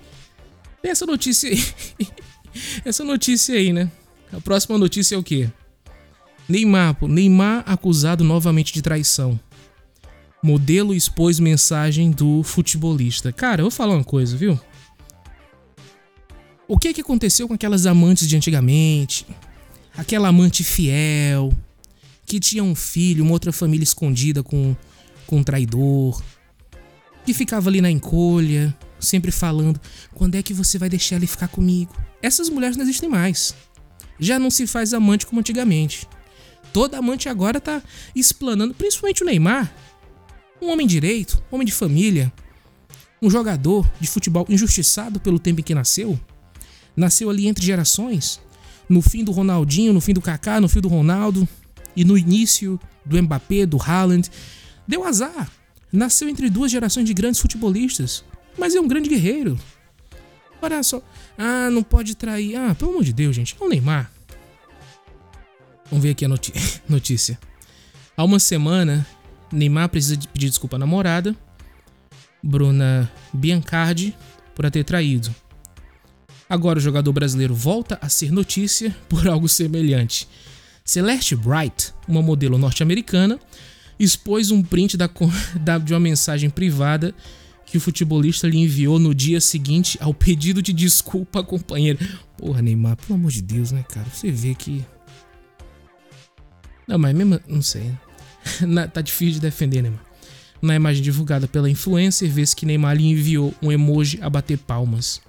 Tem 0.82 0.90
essa 0.90 1.06
notícia 1.06 1.50
aí. 1.50 2.08
essa 2.86 3.04
notícia 3.04 3.54
aí, 3.54 3.74
né? 3.74 3.92
A 4.32 4.40
próxima 4.40 4.78
notícia 4.78 5.16
é 5.16 5.18
o 5.18 5.24
quê? 5.24 5.50
Neymar, 6.48 6.96
pô, 6.96 7.08
Neymar 7.08 7.64
acusado 7.66 8.24
novamente 8.24 8.74
de 8.74 8.82
traição. 8.82 9.38
Modelo 10.42 10.94
expôs 10.94 11.40
mensagem 11.40 12.12
do 12.12 12.42
futebolista. 12.44 13.32
Cara, 13.32 13.62
eu 13.62 13.66
vou 13.66 13.72
falar 13.72 13.94
uma 13.94 14.04
coisa, 14.04 14.36
viu? 14.36 14.60
O 16.68 16.80
que 16.80 16.94
que 16.94 17.02
aconteceu 17.02 17.48
com 17.48 17.54
aquelas 17.54 17.86
amantes 17.86 18.28
de 18.28 18.38
antigamente? 18.38 19.28
Aquela 19.96 20.30
amante 20.30 20.64
fiel, 20.64 21.54
que 22.32 22.40
tinha 22.40 22.64
um 22.64 22.74
filho, 22.74 23.26
uma 23.26 23.34
outra 23.34 23.52
família 23.52 23.84
escondida 23.84 24.42
com, 24.42 24.74
com 25.28 25.40
um 25.40 25.44
traidor, 25.44 26.24
que 27.26 27.34
ficava 27.34 27.70
ali 27.70 27.82
na 27.82 27.92
encolha, 27.92 28.74
sempre 29.02 29.32
falando: 29.32 29.82
quando 30.16 30.36
é 30.36 30.42
que 30.42 30.54
você 30.54 30.78
vai 30.78 30.88
deixar 30.88 31.18
ele 31.18 31.28
ficar 31.28 31.50
comigo? 31.50 31.94
Essas 32.22 32.48
mulheres 32.48 32.78
não 32.78 32.86
existem 32.86 33.10
mais. 33.10 33.54
Já 34.18 34.40
não 34.40 34.50
se 34.50 34.66
faz 34.66 34.94
amante 34.94 35.26
como 35.26 35.42
antigamente. 35.42 36.08
Toda 36.72 37.00
amante 37.00 37.28
agora 37.28 37.60
tá 37.60 37.84
explanando, 38.16 38.74
principalmente 38.74 39.24
o 39.24 39.26
Neymar. 39.26 39.70
Um 40.62 40.70
homem 40.70 40.88
direito, 40.88 41.44
um 41.52 41.56
homem 41.56 41.66
de 41.66 41.74
família, 41.74 42.32
um 43.22 43.30
jogador 43.30 43.86
de 44.00 44.08
futebol 44.08 44.46
injustiçado 44.48 45.20
pelo 45.20 45.38
tempo 45.38 45.60
em 45.60 45.64
que 45.64 45.76
nasceu. 45.76 46.18
Nasceu 46.96 47.30
ali 47.30 47.48
entre 47.48 47.66
gerações, 47.66 48.40
no 48.88 49.02
fim 49.02 49.22
do 49.22 49.34
Ronaldinho, 49.34 49.92
no 49.92 50.00
fim 50.00 50.14
do 50.14 50.22
Kaká, 50.22 50.62
no 50.62 50.70
fim 50.70 50.80
do 50.80 50.88
Ronaldo, 50.88 51.46
e 51.96 52.04
no 52.04 52.18
início 52.18 52.80
do 53.06 53.22
Mbappé, 53.22 53.66
do 53.66 53.82
Haaland, 53.82 54.30
deu 54.88 55.06
azar. 55.06 55.50
Nasceu 55.92 56.30
entre 56.30 56.50
duas 56.50 56.72
gerações 56.72 57.06
de 57.06 57.14
grandes 57.14 57.42
futebolistas, 57.42 58.24
mas 58.58 58.76
é 58.76 58.80
um 58.80 58.88
grande 58.88 59.10
guerreiro. 59.10 59.60
Olha 60.62 60.82
só, 60.84 61.02
ah, 61.38 61.70
não 61.70 61.84
pode 61.84 62.16
trair. 62.16 62.56
Ah, 62.56 62.76
pelo 62.76 62.92
amor 62.92 63.04
de 63.04 63.12
Deus, 63.12 63.36
gente, 63.36 63.56
é 63.60 63.64
o 63.64 63.68
Neymar. 63.68 64.12
Vamos 65.90 66.04
ver 66.04 66.12
aqui 66.12 66.24
a 66.24 66.30
notícia. 66.88 67.40
Há 68.16 68.24
uma 68.24 68.40
semana, 68.40 69.06
Neymar 69.52 69.90
precisa 69.90 70.16
de 70.16 70.28
pedir 70.28 70.50
desculpa 70.50 70.76
à 70.76 70.80
namorada, 70.80 71.36
Bruna 72.42 73.12
Biancardi, 73.34 74.16
por 74.56 74.66
a 74.66 74.72
ter 74.72 74.84
traído. 74.84 75.34
Agora 76.48 76.80
o 76.80 76.82
jogador 76.82 77.12
brasileiro 77.14 77.56
volta 77.56 77.98
a 78.02 78.10
ser 78.10 78.32
notícia 78.32 78.96
por 79.08 79.28
algo 79.28 79.48
semelhante. 79.48 80.28
Celeste 80.84 81.36
Bright, 81.36 81.94
uma 82.08 82.22
modelo 82.22 82.58
norte-americana, 82.58 83.40
expôs 84.00 84.52
um 84.52 84.62
print 84.64 84.98
da, 85.62 85.78
de 85.78 85.94
uma 85.94 86.00
mensagem 86.00 86.50
privada 86.50 87.14
que 87.66 87.78
o 87.78 87.82
futebolista 87.82 88.48
lhe 88.48 88.58
enviou 88.58 89.00
no 89.00 89.16
dia 89.16 89.40
seguinte 89.40 89.98
ao 90.02 90.14
pedido 90.14 90.62
de 90.62 90.74
desculpa 90.74 91.40
à 91.42 91.44
companheira. 91.44 92.00
Porra, 92.38 92.62
Neymar, 92.62 92.98
pelo 92.98 93.18
amor 93.18 93.32
de 93.32 93.42
Deus, 93.42 93.72
né, 93.72 93.86
cara? 93.88 94.08
Você 94.12 94.30
vê 94.30 94.54
que. 94.54 94.86
Não, 96.88 96.98
mas 96.98 97.16
mesmo. 97.16 97.40
Não 97.48 97.62
sei. 97.62 97.92
tá 98.94 99.02
difícil 99.02 99.36
de 99.36 99.40
defender, 99.40 99.82
Neymar. 99.82 100.04
Na 100.62 100.76
imagem 100.76 101.02
divulgada 101.02 101.48
pela 101.48 101.70
influencer, 101.70 102.30
vê-se 102.30 102.56
que 102.56 102.66
Neymar 102.66 102.96
lhe 102.96 103.06
enviou 103.06 103.54
um 103.62 103.72
emoji 103.72 104.20
a 104.22 104.30
bater 104.30 104.58
palmas. 104.58 105.22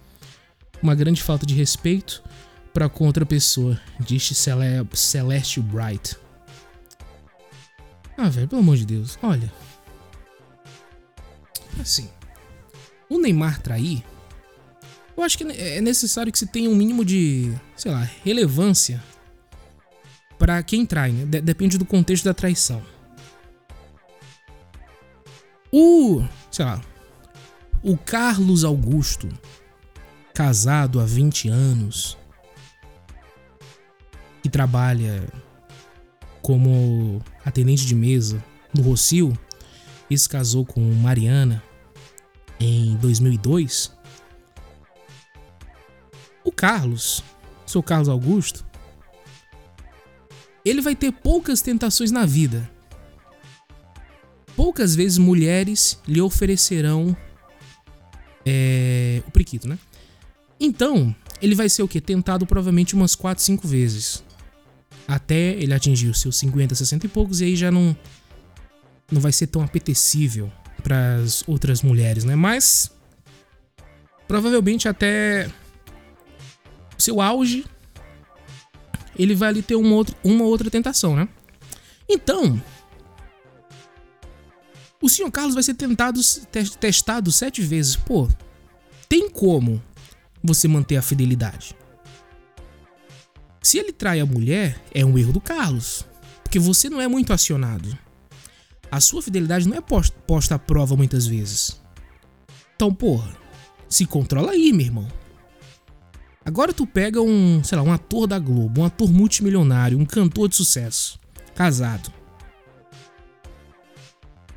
Uma 0.83 0.95
grande 0.95 1.23
falta 1.23 1.47
de 1.47 1.55
respeito 1.55 2.23
para 2.73 2.89
com 2.89 3.07
outra 3.07 3.27
pessoa, 3.27 3.81
disse 4.01 4.35
Cele 4.35 4.87
Celeste 4.93 5.61
Bright. 5.61 6.17
Ah, 8.17 8.29
velho, 8.29 8.49
pelo 8.49 8.63
amor 8.63 8.77
de 8.77 8.87
Deus, 8.87 9.19
olha. 9.23 9.53
Assim, 11.81 12.09
o 13.09 13.19
Neymar 13.19 13.61
trair, 13.61 14.05
eu 15.17 15.23
acho 15.23 15.37
que 15.37 15.45
é 15.45 15.81
necessário 15.81 16.33
que 16.33 16.39
se 16.39 16.47
tenha 16.47 16.71
um 16.71 16.75
mínimo 16.75 17.05
de, 17.05 17.53
sei 17.77 17.93
lá, 17.93 18.09
relevância 18.25 19.03
para 20.39 20.63
quem 20.63 20.85
trai, 20.85 21.13
né? 21.13 21.41
Depende 21.41 21.79
do 21.79 21.85
contexto 21.85 22.25
da 22.25 22.35
traição. 22.35 22.83
O, 25.71 26.23
sei 26.51 26.65
lá, 26.65 26.81
o 27.83 27.97
Carlos 27.97 28.65
Augusto, 28.65 29.29
casado 30.35 31.01
há 31.01 31.05
20 31.05 31.49
anos, 31.49 32.19
que 34.43 34.49
trabalha 34.49 35.27
como 36.43 37.23
atendente 37.45 37.87
de 37.87 37.95
mesa 37.95 38.45
no 38.75 38.83
Rocio 38.83 39.33
e 40.11 40.19
se 40.19 40.29
casou 40.29 40.67
com 40.67 40.81
Mariana 40.81 41.63
em 42.59 42.97
2002. 42.97 43.93
O 46.45 46.51
Carlos, 46.51 47.23
seu 47.65 47.83
Carlos 47.83 48.09
Augusto, 48.09 48.65
ele 50.65 50.81
vai 50.81 50.97
ter 50.97 51.13
poucas 51.13 51.63
tentações 51.63 52.11
na 52.11 52.27
vida. 52.27 52.69
Poucas 54.57 54.95
vezes 54.95 55.19
mulheres 55.19 55.99
lhe 56.07 56.21
oferecerão 56.21 57.17
é, 58.45 59.23
o 59.27 59.31
priquito, 59.31 59.69
né? 59.69 59.79
Então, 60.59 61.15
ele 61.41 61.55
vai 61.55 61.69
ser 61.69 61.83
o 61.83 61.89
que? 61.89 62.01
Tentado 62.01 62.47
provavelmente 62.47 62.95
umas 62.95 63.15
4, 63.15 63.43
5 63.43 63.67
vezes 63.67 64.23
até 65.15 65.53
ele 65.55 65.75
atingir 65.75 66.09
os 66.09 66.21
seus 66.21 66.37
50, 66.39 66.75
60 66.75 67.07
e 67.07 67.09
poucos, 67.09 67.41
e 67.41 67.45
aí 67.45 67.57
já 67.57 67.71
não, 67.71 67.97
não 69.11 69.21
vai 69.21 69.33
ser 69.33 69.47
tão 69.47 69.63
apetecível 69.63 70.51
para 70.83 71.17
as 71.17 71.45
outras 71.47 71.83
mulheres, 71.83 72.25
né? 72.25 72.35
Mas 72.35 72.91
provavelmente 74.27 74.89
até 74.89 75.51
seu 76.99 77.21
auge, 77.21 77.65
ele 79.19 79.35
vai 79.35 79.49
ali 79.51 79.63
ter 79.63 79.75
uma 79.75 79.95
outra, 79.95 80.17
uma 80.25 80.45
outra 80.45 80.71
tentação, 80.71 81.15
né? 81.15 81.29
Então, 82.09 82.61
o 85.01 85.09
senhor 85.09 85.31
Carlos 85.31 85.55
vai 85.55 85.63
ser 85.63 85.75
tentado, 85.75 86.21
te- 86.23 86.77
testado 86.79 87.31
sete 87.33 87.61
vezes. 87.61 87.97
Pô, 87.97 88.29
tem 89.09 89.29
como 89.29 89.83
você 90.43 90.67
manter 90.69 90.97
a 90.97 91.03
fidelidade? 91.03 91.75
Se 93.63 93.79
ele 93.79 93.93
trai 93.93 94.21
a 94.21 94.27
mulher, 94.27 94.83
é 94.93 95.05
um 95.05 95.17
erro 95.17 95.33
do 95.33 95.41
Carlos. 95.41 96.05
Porque 96.43 96.59
você 96.59 96.91
não 96.91 97.01
é 97.01 97.09
muito 97.09 97.33
acionado. 97.33 97.97
A 98.91 99.01
sua 99.01 99.23
fidelidade 99.23 99.67
não 99.69 99.77
é 99.77 99.81
pos- 99.81 100.11
posta 100.11 100.57
à 100.57 100.59
prova 100.59 100.97
muitas 100.97 101.27
vezes. 101.27 101.81
Então, 102.75 102.93
porra, 102.93 103.33
se 103.89 104.05
controla 104.05 104.53
aí, 104.53 104.73
meu 104.73 104.85
irmão. 104.87 105.09
Agora 106.45 106.73
tu 106.75 106.87
pega 106.87 107.23
um, 107.23 107.63
sei 107.63 107.79
lá, 107.79 107.85
um 107.85 107.93
ator 107.93 108.27
da 108.27 108.39
Globo, 108.39 108.81
um 108.81 108.85
ator 108.85 109.11
multimilionário, 109.13 109.97
um 109.99 110.05
cantor 110.05 110.49
de 110.49 110.57
sucesso, 110.57 111.19
casado. 111.55 112.13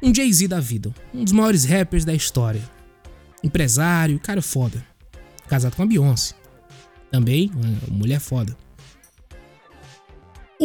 Um 0.02 0.13
Jay-Z 0.13 0.48
da 0.48 0.60
vida, 0.60 0.94
um 1.13 1.24
dos 1.24 1.32
maiores 1.32 1.63
rappers 1.63 2.04
da 2.04 2.13
história. 2.13 2.62
Empresário, 3.44 4.20
cara 4.20 4.41
foda. 4.41 4.84
Casado 5.48 5.76
com 5.76 5.84
a 5.84 5.86
Beyoncé. 5.86 6.34
Também, 7.12 7.52
uma 7.56 7.98
mulher 7.98 8.20
foda. 8.20 8.58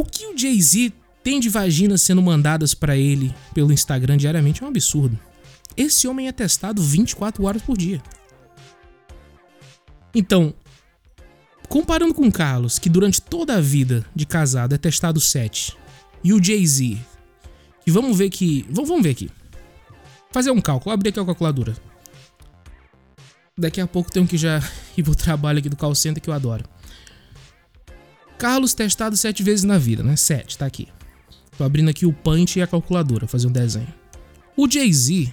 O 0.01 0.05
que 0.05 0.25
o 0.29 0.35
Jay-Z 0.35 0.95
tem 1.23 1.39
de 1.39 1.51
vaginas 1.51 2.01
sendo 2.01 2.23
mandadas 2.23 2.73
pra 2.73 2.97
ele 2.97 3.35
pelo 3.53 3.71
Instagram 3.71 4.17
diariamente 4.17 4.63
é 4.63 4.65
um 4.65 4.69
absurdo. 4.71 5.19
Esse 5.77 6.09
homem 6.09 6.27
é 6.27 6.33
testado 6.33 6.83
24 6.83 7.45
horas 7.45 7.61
por 7.61 7.77
dia. 7.77 8.03
Então, 10.15 10.55
comparando 11.69 12.15
com 12.15 12.27
o 12.27 12.33
Carlos, 12.33 12.79
que 12.79 12.89
durante 12.89 13.21
toda 13.21 13.57
a 13.57 13.61
vida 13.61 14.03
de 14.15 14.25
casado 14.25 14.75
é 14.75 14.79
testado 14.79 15.21
7, 15.21 15.77
e 16.25 16.33
o 16.33 16.43
Jay-Z, 16.43 16.97
que 17.85 17.91
vamos 17.91 18.17
ver 18.17 18.31
que. 18.31 18.65
Vamos 18.71 19.03
ver 19.03 19.11
aqui. 19.11 19.31
Fazer 20.33 20.51
um 20.51 20.63
cálculo, 20.63 20.95
abrir 20.95 21.11
aqui 21.11 21.21
a 21.21 21.27
calculadora. 21.27 21.77
Daqui 23.55 23.83
a 23.83 23.87
pouco 23.87 24.11
tenho 24.11 24.27
que 24.27 24.39
já 24.39 24.63
ir 24.97 25.03
pro 25.03 25.15
trabalho 25.15 25.59
aqui 25.59 25.69
do 25.69 25.77
call 25.77 25.95
center 25.95 26.23
que 26.23 26.31
eu 26.31 26.35
adoro. 26.35 26.65
Carlos 28.41 28.73
testado 28.73 29.19
7 29.19 29.43
vezes 29.43 29.65
na 29.65 29.77
vida, 29.77 30.03
né? 30.03 30.17
7, 30.17 30.57
tá 30.57 30.65
aqui. 30.65 30.89
Tô 31.59 31.63
abrindo 31.63 31.91
aqui 31.91 32.07
o 32.07 32.13
punch 32.13 32.59
e 32.59 32.63
a 32.63 32.67
calculadora, 32.67 33.29
fazer 33.29 33.47
um 33.47 33.53
desenho. 33.53 33.93
O 34.57 34.67
Jay-Z, 34.67 35.31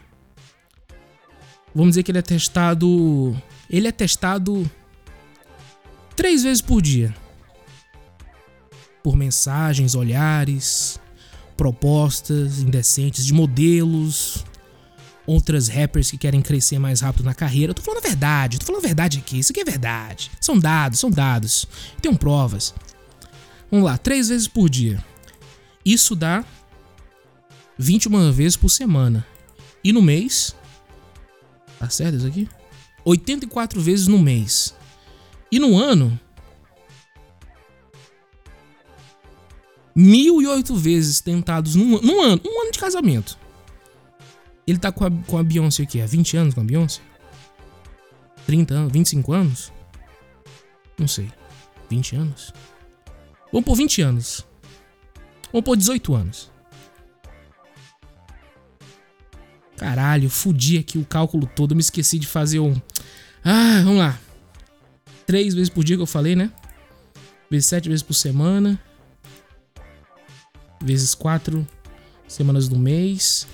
vamos 1.73 1.91
dizer 1.91 2.03
que 2.03 2.11
ele 2.11 2.17
é 2.17 2.21
testado. 2.21 3.33
Ele 3.69 3.87
é 3.87 3.93
testado 3.93 4.69
três 6.17 6.43
vezes 6.43 6.61
por 6.61 6.81
dia. 6.81 7.15
Por 9.01 9.15
mensagens, 9.15 9.95
olhares, 9.95 10.99
propostas 11.55 12.59
indecentes 12.59 13.25
de 13.25 13.31
modelos, 13.31 14.43
outras 15.25 15.69
rappers 15.69 16.11
que 16.11 16.17
querem 16.17 16.41
crescer 16.41 16.77
mais 16.77 16.99
rápido 16.99 17.23
na 17.23 17.33
carreira. 17.33 17.71
Eu 17.71 17.75
tô 17.75 17.81
falando 17.81 18.03
a 18.03 18.07
verdade, 18.09 18.59
tô 18.59 18.65
falando 18.65 18.83
a 18.83 18.87
verdade 18.87 19.19
aqui. 19.19 19.39
Isso 19.39 19.53
aqui 19.53 19.61
é 19.61 19.65
verdade. 19.65 20.29
São 20.41 20.59
dados, 20.59 20.99
são 20.99 21.09
dados. 21.09 21.65
Tenho 22.01 22.17
provas. 22.17 22.75
Vamos 23.69 23.85
lá, 23.85 23.97
três 23.97 24.29
vezes 24.29 24.47
por 24.47 24.69
dia. 24.69 25.03
Isso 25.83 26.15
dá 26.15 26.43
21 27.77 28.31
vezes 28.31 28.55
por 28.57 28.69
semana. 28.69 29.25
E 29.83 29.91
no 29.91 30.01
mês. 30.01 30.55
Tá 31.79 31.89
certo 31.89 32.17
isso 32.17 32.27
aqui? 32.27 32.49
84 33.05 33.79
vezes 33.79 34.07
no 34.07 34.19
mês. 34.19 34.73
E 35.51 35.59
no 35.59 35.77
ano. 35.77 36.19
1008 39.95 40.75
vezes 40.75 41.21
tentados 41.21 41.75
num, 41.75 42.01
num 42.01 42.21
ano. 42.21 42.41
Um 42.45 42.61
ano 42.61 42.71
de 42.71 42.79
casamento. 42.79 43.37
Ele 44.65 44.77
tá 44.77 44.91
com 44.91 45.05
a, 45.05 45.11
com 45.25 45.37
a 45.37 45.43
Beyoncé 45.43 45.83
aqui, 45.83 46.01
há 46.01 46.05
20 46.05 46.37
anos 46.37 46.53
com 46.53 46.61
a 46.61 46.63
Beyoncé? 46.63 47.01
30 48.45 48.73
anos? 48.73 48.91
25 48.91 49.33
anos? 49.33 49.73
Não 50.99 51.07
sei. 51.07 51.31
20 51.89 52.15
anos? 52.17 52.53
Vamos 53.51 53.65
por 53.65 53.75
20 53.75 54.01
anos. 54.01 54.45
Vamos 55.51 55.65
por 55.65 55.77
18 55.77 56.15
anos. 56.15 56.51
Caralho, 59.77 60.29
fudi 60.29 60.77
aqui 60.77 60.97
o 60.97 61.05
cálculo 61.05 61.47
todo, 61.55 61.75
me 61.75 61.81
esqueci 61.81 62.17
de 62.17 62.27
fazer 62.27 62.59
um. 62.59 62.73
Ah, 63.43 63.81
vamos 63.83 63.99
lá. 63.99 64.19
Três 65.25 65.53
vezes 65.53 65.69
por 65.69 65.83
dia 65.83 65.95
que 65.95 66.01
eu 66.01 66.07
falei, 66.07 66.35
né? 66.35 66.51
Vezes 67.49 67.67
sete 67.67 67.87
vezes 67.87 68.03
por 68.03 68.13
semana. 68.13 68.79
Vezes 70.81 71.13
quatro 71.13 71.67
semanas 72.27 72.67
do 72.67 72.77
mês. 72.77 73.47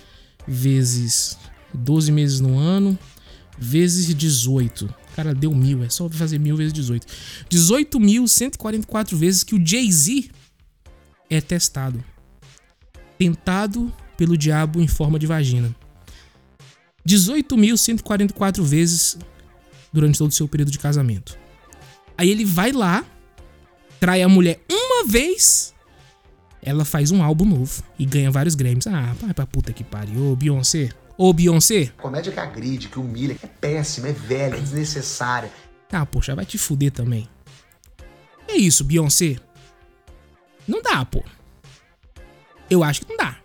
Vezes 0.47 1.37
12 1.73 2.11
meses 2.11 2.39
no 2.39 2.57
ano. 2.57 2.97
Vezes 3.57 4.13
18. 4.15 4.93
Cara, 5.15 5.33
deu 5.33 5.53
mil. 5.53 5.83
É 5.83 5.89
só 5.89 6.09
fazer 6.09 6.39
mil 6.39 6.55
vezes 6.55 6.73
18. 6.73 7.05
18.144 7.49 9.15
vezes 9.15 9.43
que 9.43 9.55
o 9.55 9.65
Jay-Z 9.65 10.29
é 11.29 11.41
testado. 11.41 12.03
Tentado 13.17 13.93
pelo 14.17 14.37
diabo 14.37 14.81
em 14.81 14.87
forma 14.87 15.19
de 15.19 15.27
vagina. 15.27 15.73
18.144 17.07 18.61
vezes 18.61 19.17
durante 19.91 20.17
todo 20.17 20.31
o 20.31 20.33
seu 20.33 20.47
período 20.47 20.71
de 20.71 20.79
casamento. 20.79 21.37
Aí 22.17 22.29
ele 22.29 22.45
vai 22.45 22.71
lá, 22.71 23.05
trai 23.99 24.21
a 24.21 24.29
mulher 24.29 24.61
uma 24.71 25.05
vez, 25.05 25.73
ela 26.61 26.85
faz 26.85 27.11
um 27.11 27.21
álbum 27.21 27.45
novo 27.45 27.83
e 27.99 28.05
ganha 28.05 28.31
vários 28.31 28.55
Grammys. 28.55 28.87
Ah, 28.87 29.13
vai 29.19 29.33
pra 29.33 29.45
puta 29.45 29.73
que 29.73 29.83
pariu, 29.83 30.35
Beyoncé. 30.35 30.89
Ô 31.17 31.31
Beyoncé. 31.31 31.91
Comédia 31.97 32.31
que 32.31 32.39
agride, 32.39 32.87
que 32.87 32.99
humilha, 32.99 33.35
que 33.35 33.45
é 33.45 33.49
péssima, 33.49 34.07
é 34.07 34.13
velha, 34.13 34.55
é 34.55 34.59
desnecessária. 34.59 35.51
Ah, 35.91 36.05
poxa, 36.05 36.35
vai 36.35 36.45
te 36.45 36.57
fuder 36.57 36.91
também. 36.91 37.29
É 38.47 38.55
isso, 38.55 38.83
Beyoncé. 38.83 39.35
Não 40.67 40.81
dá, 40.81 41.05
pô. 41.05 41.23
Eu 42.69 42.83
acho 42.83 43.01
que 43.01 43.09
não 43.09 43.17
dá. 43.17 43.37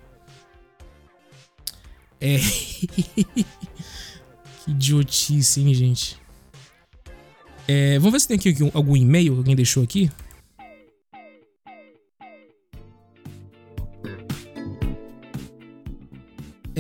É. 2.20 2.38
que 4.64 4.70
idiotice, 4.70 5.61
hein, 5.61 5.74
gente. 5.74 6.18
É, 7.66 7.98
vamos 7.98 8.12
ver 8.12 8.20
se 8.20 8.28
tem 8.28 8.37
aqui 8.37 8.70
algum 8.72 8.96
e-mail 8.96 9.33
que 9.35 9.38
alguém 9.38 9.57
deixou 9.57 9.83
aqui. 9.83 10.11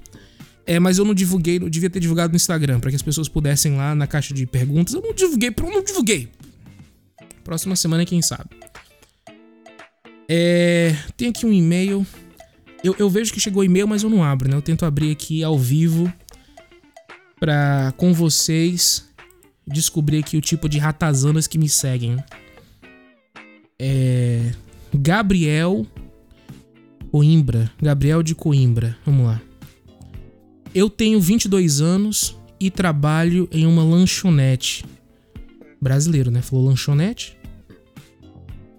É, 0.67 0.81
mas 0.81 0.97
eu 0.97 1.05
não 1.05 1.13
divulguei, 1.13 1.59
eu 1.59 1.69
devia 1.69 1.91
ter 1.91 2.01
divulgado 2.01 2.33
no 2.33 2.37
Instagram 2.37 2.81
para 2.81 2.89
que 2.89 2.97
as 2.97 3.03
pessoas 3.03 3.29
pudessem 3.29 3.77
lá 3.77 3.95
na 3.95 4.07
caixa 4.07 4.33
de 4.33 4.47
perguntas. 4.47 4.95
Eu 4.95 5.03
não 5.03 5.13
divulguei, 5.13 5.53
eu 5.55 5.71
não 5.71 5.85
divulguei. 5.85 6.31
Próxima 7.45 7.77
semana, 7.77 8.05
quem 8.05 8.23
sabe. 8.23 8.51
É, 10.29 10.97
tem 11.17 11.29
aqui 11.29 11.45
um 11.45 11.53
e-mail. 11.53 12.07
Eu, 12.83 12.97
eu 12.99 13.09
vejo 13.09 13.33
que 13.33 13.41
chegou 13.41 13.63
e-mail, 13.63 13.87
mas 13.87 14.03
eu 14.03 14.11
não 14.11 14.25
abro, 14.25 14.49
né? 14.49 14.57
Eu 14.57 14.63
tento 14.63 14.85
abrir 14.85 15.13
aqui 15.13 15.45
ao 15.45 15.59
vivo 15.59 16.13
pra 17.39 17.93
com 17.97 18.13
vocês 18.13 19.07
descobrir 19.67 20.19
aqui 20.19 20.37
o 20.37 20.41
tipo 20.41 20.69
de 20.69 20.79
ratazanas 20.79 21.47
que 21.47 21.59
me 21.59 21.69
seguem. 21.69 22.17
É, 23.79 24.53
Gabriel 24.95 25.87
Coimbra. 27.11 27.71
Gabriel 27.81 28.23
de 28.23 28.35
Coimbra. 28.35 28.97
Vamos 29.05 29.27
lá. 29.27 29.41
Eu 30.75 30.91
tenho 30.91 31.21
22 31.21 31.81
anos 31.81 32.37
e 32.59 32.71
trabalho 32.71 33.49
em 33.53 33.67
uma 33.67 33.85
lanchonete 33.85 34.85
brasileiro, 35.85 36.31
né? 36.31 36.43
Falou 36.43 36.65
lanchonete. 36.65 37.37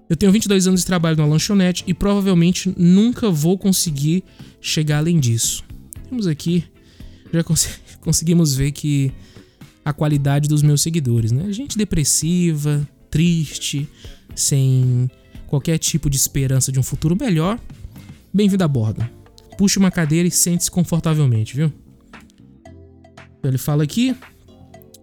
Eu 0.10 0.16
tenho 0.16 0.32
22 0.32 0.68
anos 0.68 0.82
de 0.82 0.86
trabalho 0.86 1.16
numa 1.16 1.28
lanchonete 1.28 1.84
e 1.88 1.94
provavelmente 1.94 2.74
nunca 2.78 3.30
vou 3.32 3.58
conseguir 3.58 4.24
chegar 4.60 4.98
além 4.98 5.20
disso. 5.20 5.64
Temos 6.10 6.28
aqui, 6.28 6.66
já 7.32 7.44
cons 7.44 7.70
conseguimos 8.02 8.54
ver 8.54 8.72
que 8.72 9.12
a 9.84 9.94
qualidade 9.94 10.48
dos 10.50 10.62
meus 10.62 10.82
seguidores, 10.82 11.32
né? 11.32 11.52
Gente 11.52 11.78
depressiva, 11.78 12.88
triste, 13.10 13.88
sem 14.36 15.10
qualquer 15.48 15.78
tipo 15.78 16.10
de 16.10 16.18
esperança 16.18 16.72
de 16.72 16.80
um 16.80 16.84
futuro 16.84 17.16
melhor, 17.20 17.60
bem-vindo 18.34 18.64
a 18.64 18.68
bordo. 18.68 19.08
Puxe 19.58 19.80
uma 19.80 19.90
cadeira 19.90 20.28
e 20.28 20.32
sente-se 20.32 20.70
confortavelmente, 20.70 21.56
viu? 21.56 21.72
Ele 23.44 23.58
fala 23.58 23.84
aqui. 23.84 24.16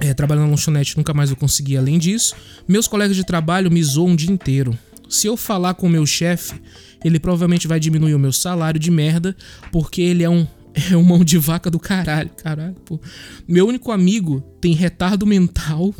É, 0.02 0.12
trabalhando 0.12 0.46
na 0.46 0.50
lanchonete 0.50 0.96
nunca 0.96 1.14
mais 1.14 1.30
eu 1.30 1.36
consegui 1.36 1.76
além 1.76 1.96
disso. 1.96 2.34
Meus 2.66 2.88
colegas 2.88 3.14
de 3.14 3.24
trabalho 3.24 3.70
me 3.70 3.80
zoam 3.80 4.14
o 4.14 4.16
dia 4.16 4.32
inteiro. 4.32 4.76
Se 5.08 5.28
eu 5.28 5.36
falar 5.36 5.74
com 5.74 5.86
o 5.86 5.90
meu 5.90 6.04
chefe, 6.04 6.60
ele 7.04 7.20
provavelmente 7.20 7.68
vai 7.68 7.78
diminuir 7.78 8.12
o 8.12 8.18
meu 8.18 8.32
salário 8.32 8.80
de 8.80 8.90
merda, 8.90 9.36
porque 9.70 10.02
ele 10.02 10.24
é 10.24 10.28
um 10.28 10.44
é 10.90 10.96
um 10.96 11.04
mão 11.04 11.22
de 11.22 11.38
vaca 11.38 11.70
do 11.70 11.78
caralho, 11.78 12.30
caralho, 12.30 12.74
pô. 12.84 12.98
Meu 13.46 13.68
único 13.68 13.92
amigo 13.92 14.40
tem 14.60 14.72
retardo 14.72 15.24
mental. 15.24 15.94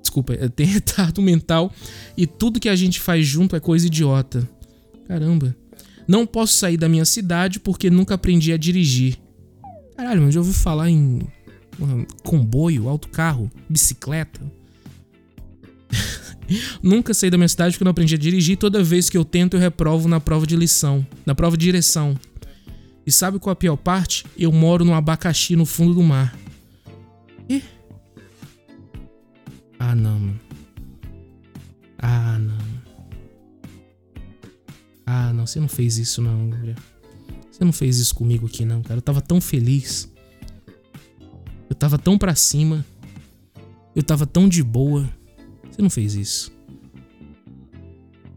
Desculpa, 0.00 0.34
é, 0.34 0.48
tem 0.48 0.66
retardo 0.68 1.20
mental 1.20 1.72
e 2.16 2.28
tudo 2.28 2.60
que 2.60 2.68
a 2.68 2.76
gente 2.76 3.00
faz 3.00 3.26
junto 3.26 3.56
é 3.56 3.60
coisa 3.60 3.88
idiota. 3.88 4.48
Caramba. 5.08 5.56
Não 6.06 6.24
posso 6.24 6.52
sair 6.52 6.76
da 6.76 6.88
minha 6.88 7.04
cidade 7.04 7.58
porque 7.58 7.90
nunca 7.90 8.14
aprendi 8.14 8.52
a 8.52 8.56
dirigir. 8.56 9.16
Caralho, 9.96 10.22
mas 10.22 10.34
já 10.34 10.40
ouvi 10.40 10.52
falar 10.52 10.88
em 10.88 11.20
comboio, 12.22 12.88
autocarro, 12.88 13.50
bicicleta. 13.68 14.40
nunca 16.82 17.14
saí 17.14 17.30
da 17.30 17.38
minha 17.38 17.48
cidade 17.48 17.74
porque 17.74 17.84
não 17.84 17.90
aprendi 17.90 18.14
a 18.14 18.18
dirigir. 18.18 18.56
Toda 18.56 18.82
vez 18.82 19.08
que 19.08 19.16
eu 19.16 19.24
tento, 19.24 19.54
eu 19.54 19.60
reprovo 19.60 20.08
na 20.08 20.20
prova 20.20 20.46
de 20.46 20.56
lição, 20.56 21.06
na 21.24 21.34
prova 21.34 21.56
de 21.56 21.64
direção. 21.64 22.18
E 23.06 23.12
sabe 23.12 23.38
qual 23.38 23.52
a 23.52 23.56
pior 23.56 23.76
parte? 23.76 24.24
Eu 24.36 24.50
moro 24.50 24.84
num 24.84 24.94
abacaxi 24.94 25.56
no 25.56 25.66
fundo 25.66 25.94
do 25.94 26.02
mar. 26.02 26.36
Ih. 27.48 27.62
Ah, 29.78 29.94
não, 29.94 30.18
mano. 30.18 30.40
Ah, 31.98 32.38
não. 32.38 32.64
Ah, 35.06 35.32
não, 35.32 35.46
você 35.46 35.60
não 35.60 35.68
fez 35.68 35.98
isso 35.98 36.22
não, 36.22 36.48
Gabriel. 36.48 36.76
Você 37.50 37.64
não 37.64 37.72
fez 37.72 37.98
isso 37.98 38.14
comigo 38.14 38.46
aqui 38.46 38.64
não, 38.64 38.82
cara. 38.82 38.98
Eu 38.98 39.02
tava 39.02 39.20
tão 39.20 39.40
feliz. 39.40 40.10
Eu 41.74 41.78
tava 41.78 41.98
tão 41.98 42.16
pra 42.16 42.36
cima. 42.36 42.86
Eu 43.96 44.02
tava 44.04 44.24
tão 44.24 44.48
de 44.48 44.62
boa. 44.62 45.10
Você 45.68 45.82
não 45.82 45.90
fez 45.90 46.14
isso. 46.14 46.52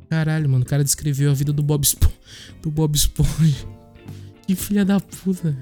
Caralho, 0.09 0.49
mano, 0.49 0.63
o 0.63 0.67
cara 0.67 0.83
descreveu 0.83 1.29
a 1.29 1.35
vida 1.35 1.53
do 1.53 1.61
Bob 1.61 1.83
Esponja. 1.83 2.15
Do 2.63 2.71
Bob 2.71 2.95
Esponja. 2.95 3.67
Que 4.47 4.55
filha 4.55 4.83
da 4.83 4.99
puta. 4.99 5.55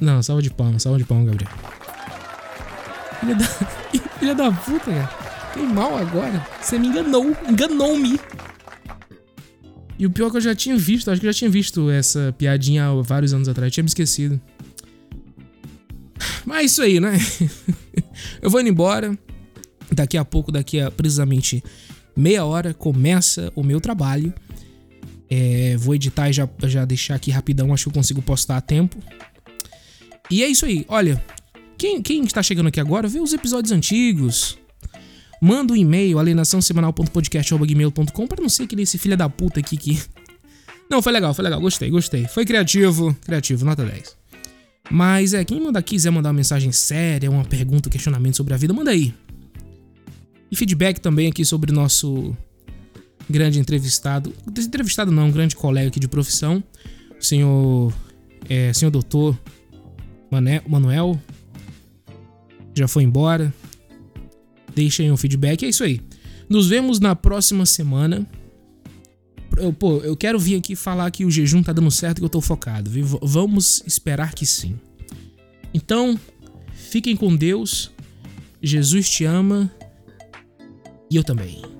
Não, 0.00 0.22
salva 0.22 0.40
de 0.42 0.50
palma, 0.50 0.78
salva 0.78 0.98
de 0.98 1.04
palma, 1.04 1.24
Gabriel. 1.24 1.50
Filha 3.18 3.34
da, 3.34 3.44
filha 4.20 4.34
da 4.36 4.52
puta, 4.52 4.92
cara. 4.92 5.52
Tem 5.52 5.66
mal 5.66 5.98
agora. 5.98 6.46
Você 6.62 6.78
me 6.78 6.86
enganou. 6.86 7.36
Enganou-me. 7.48 8.20
E 9.98 10.06
o 10.06 10.10
pior 10.10 10.28
é 10.28 10.30
que 10.30 10.36
eu 10.36 10.40
já 10.40 10.54
tinha 10.54 10.76
visto, 10.76 11.10
acho 11.10 11.20
que 11.20 11.26
eu 11.26 11.32
já 11.32 11.38
tinha 11.38 11.50
visto 11.50 11.90
essa 11.90 12.32
piadinha 12.38 12.86
há 12.86 13.02
vários 13.02 13.34
anos 13.34 13.48
atrás. 13.48 13.70
Eu 13.70 13.74
tinha 13.74 13.84
me 13.84 13.88
esquecido. 13.88 14.40
É 16.60 16.64
isso 16.64 16.82
aí, 16.82 17.00
né? 17.00 17.18
eu 18.42 18.50
vou 18.50 18.60
indo 18.60 18.68
embora. 18.68 19.18
Daqui 19.90 20.18
a 20.18 20.24
pouco, 20.26 20.52
daqui 20.52 20.78
a 20.78 20.90
precisamente 20.90 21.64
meia 22.14 22.44
hora, 22.44 22.74
começa 22.74 23.50
o 23.56 23.62
meu 23.62 23.80
trabalho. 23.80 24.30
É, 25.30 25.74
vou 25.78 25.94
editar 25.94 26.28
e 26.28 26.34
já, 26.34 26.46
já 26.64 26.84
deixar 26.84 27.14
aqui 27.14 27.30
rapidão, 27.30 27.72
acho 27.72 27.84
que 27.84 27.88
eu 27.88 27.94
consigo 27.94 28.20
postar 28.20 28.58
a 28.58 28.60
tempo. 28.60 28.98
E 30.30 30.42
é 30.42 30.48
isso 30.48 30.66
aí, 30.66 30.84
olha. 30.86 31.24
Quem, 31.78 32.02
quem 32.02 32.22
está 32.24 32.42
chegando 32.42 32.66
aqui 32.66 32.78
agora, 32.78 33.08
vê 33.08 33.20
os 33.20 33.32
episódios 33.32 33.72
antigos. 33.72 34.58
Manda 35.40 35.72
um 35.72 35.76
e-mail, 35.76 36.18
alienaçãosemanal.podcast.gmail.com 36.18 38.26
para 38.26 38.42
não 38.42 38.50
ser 38.50 38.66
que 38.66 38.76
nesse 38.76 38.98
filho 38.98 39.16
da 39.16 39.30
puta 39.30 39.60
aqui 39.60 39.78
que. 39.78 39.98
Não, 40.90 41.00
foi 41.00 41.12
legal, 41.12 41.32
foi 41.32 41.42
legal, 41.42 41.58
gostei, 41.58 41.88
gostei. 41.88 42.28
Foi 42.28 42.44
criativo, 42.44 43.16
criativo, 43.24 43.64
nota 43.64 43.82
10. 43.82 44.19
Mas 44.90 45.34
é, 45.34 45.44
quem 45.44 45.60
manda 45.60 45.80
quiser 45.80 46.10
mandar 46.10 46.30
uma 46.30 46.34
mensagem 46.34 46.72
séria, 46.72 47.30
uma 47.30 47.44
pergunta, 47.44 47.88
um 47.88 47.92
questionamento 47.92 48.36
sobre 48.36 48.54
a 48.54 48.56
vida, 48.56 48.74
manda 48.74 48.90
aí. 48.90 49.14
E 50.50 50.56
feedback 50.56 50.98
também 51.00 51.28
aqui 51.28 51.44
sobre 51.44 51.70
o 51.70 51.74
nosso 51.74 52.36
grande 53.28 53.60
entrevistado. 53.60 54.34
Entrevistado 54.48 55.12
não, 55.12 55.28
um 55.28 55.30
grande 55.30 55.54
colega 55.54 55.88
aqui 55.88 56.00
de 56.00 56.08
profissão. 56.08 56.62
O 57.18 57.24
senhor. 57.24 57.92
É, 58.48 58.72
senhor 58.72 58.90
doutor 58.90 59.38
Mané, 60.28 60.60
Manuel. 60.68 61.20
Já 62.74 62.88
foi 62.88 63.04
embora. 63.04 63.54
Deixem 64.74 65.12
um 65.12 65.16
feedback. 65.16 65.64
É 65.64 65.68
isso 65.68 65.84
aí. 65.84 66.00
Nos 66.48 66.68
vemos 66.68 66.98
na 66.98 67.14
próxima 67.14 67.64
semana. 67.64 68.26
Eu, 69.60 69.72
pô, 69.72 69.98
eu 69.98 70.16
quero 70.16 70.38
vir 70.38 70.56
aqui 70.56 70.74
falar 70.74 71.10
que 71.10 71.24
o 71.24 71.30
jejum 71.30 71.62
tá 71.62 71.72
dando 71.72 71.90
certo 71.90 72.18
e 72.18 72.20
que 72.20 72.24
eu 72.24 72.30
tô 72.30 72.40
focado. 72.40 72.90
Viu? 72.90 73.06
Vamos 73.22 73.82
esperar 73.86 74.34
que 74.34 74.46
sim. 74.46 74.78
Então, 75.72 76.18
fiquem 76.72 77.16
com 77.16 77.34
Deus. 77.34 77.90
Jesus 78.62 79.08
te 79.08 79.24
ama. 79.24 79.70
E 81.10 81.16
eu 81.16 81.24
também. 81.24 81.79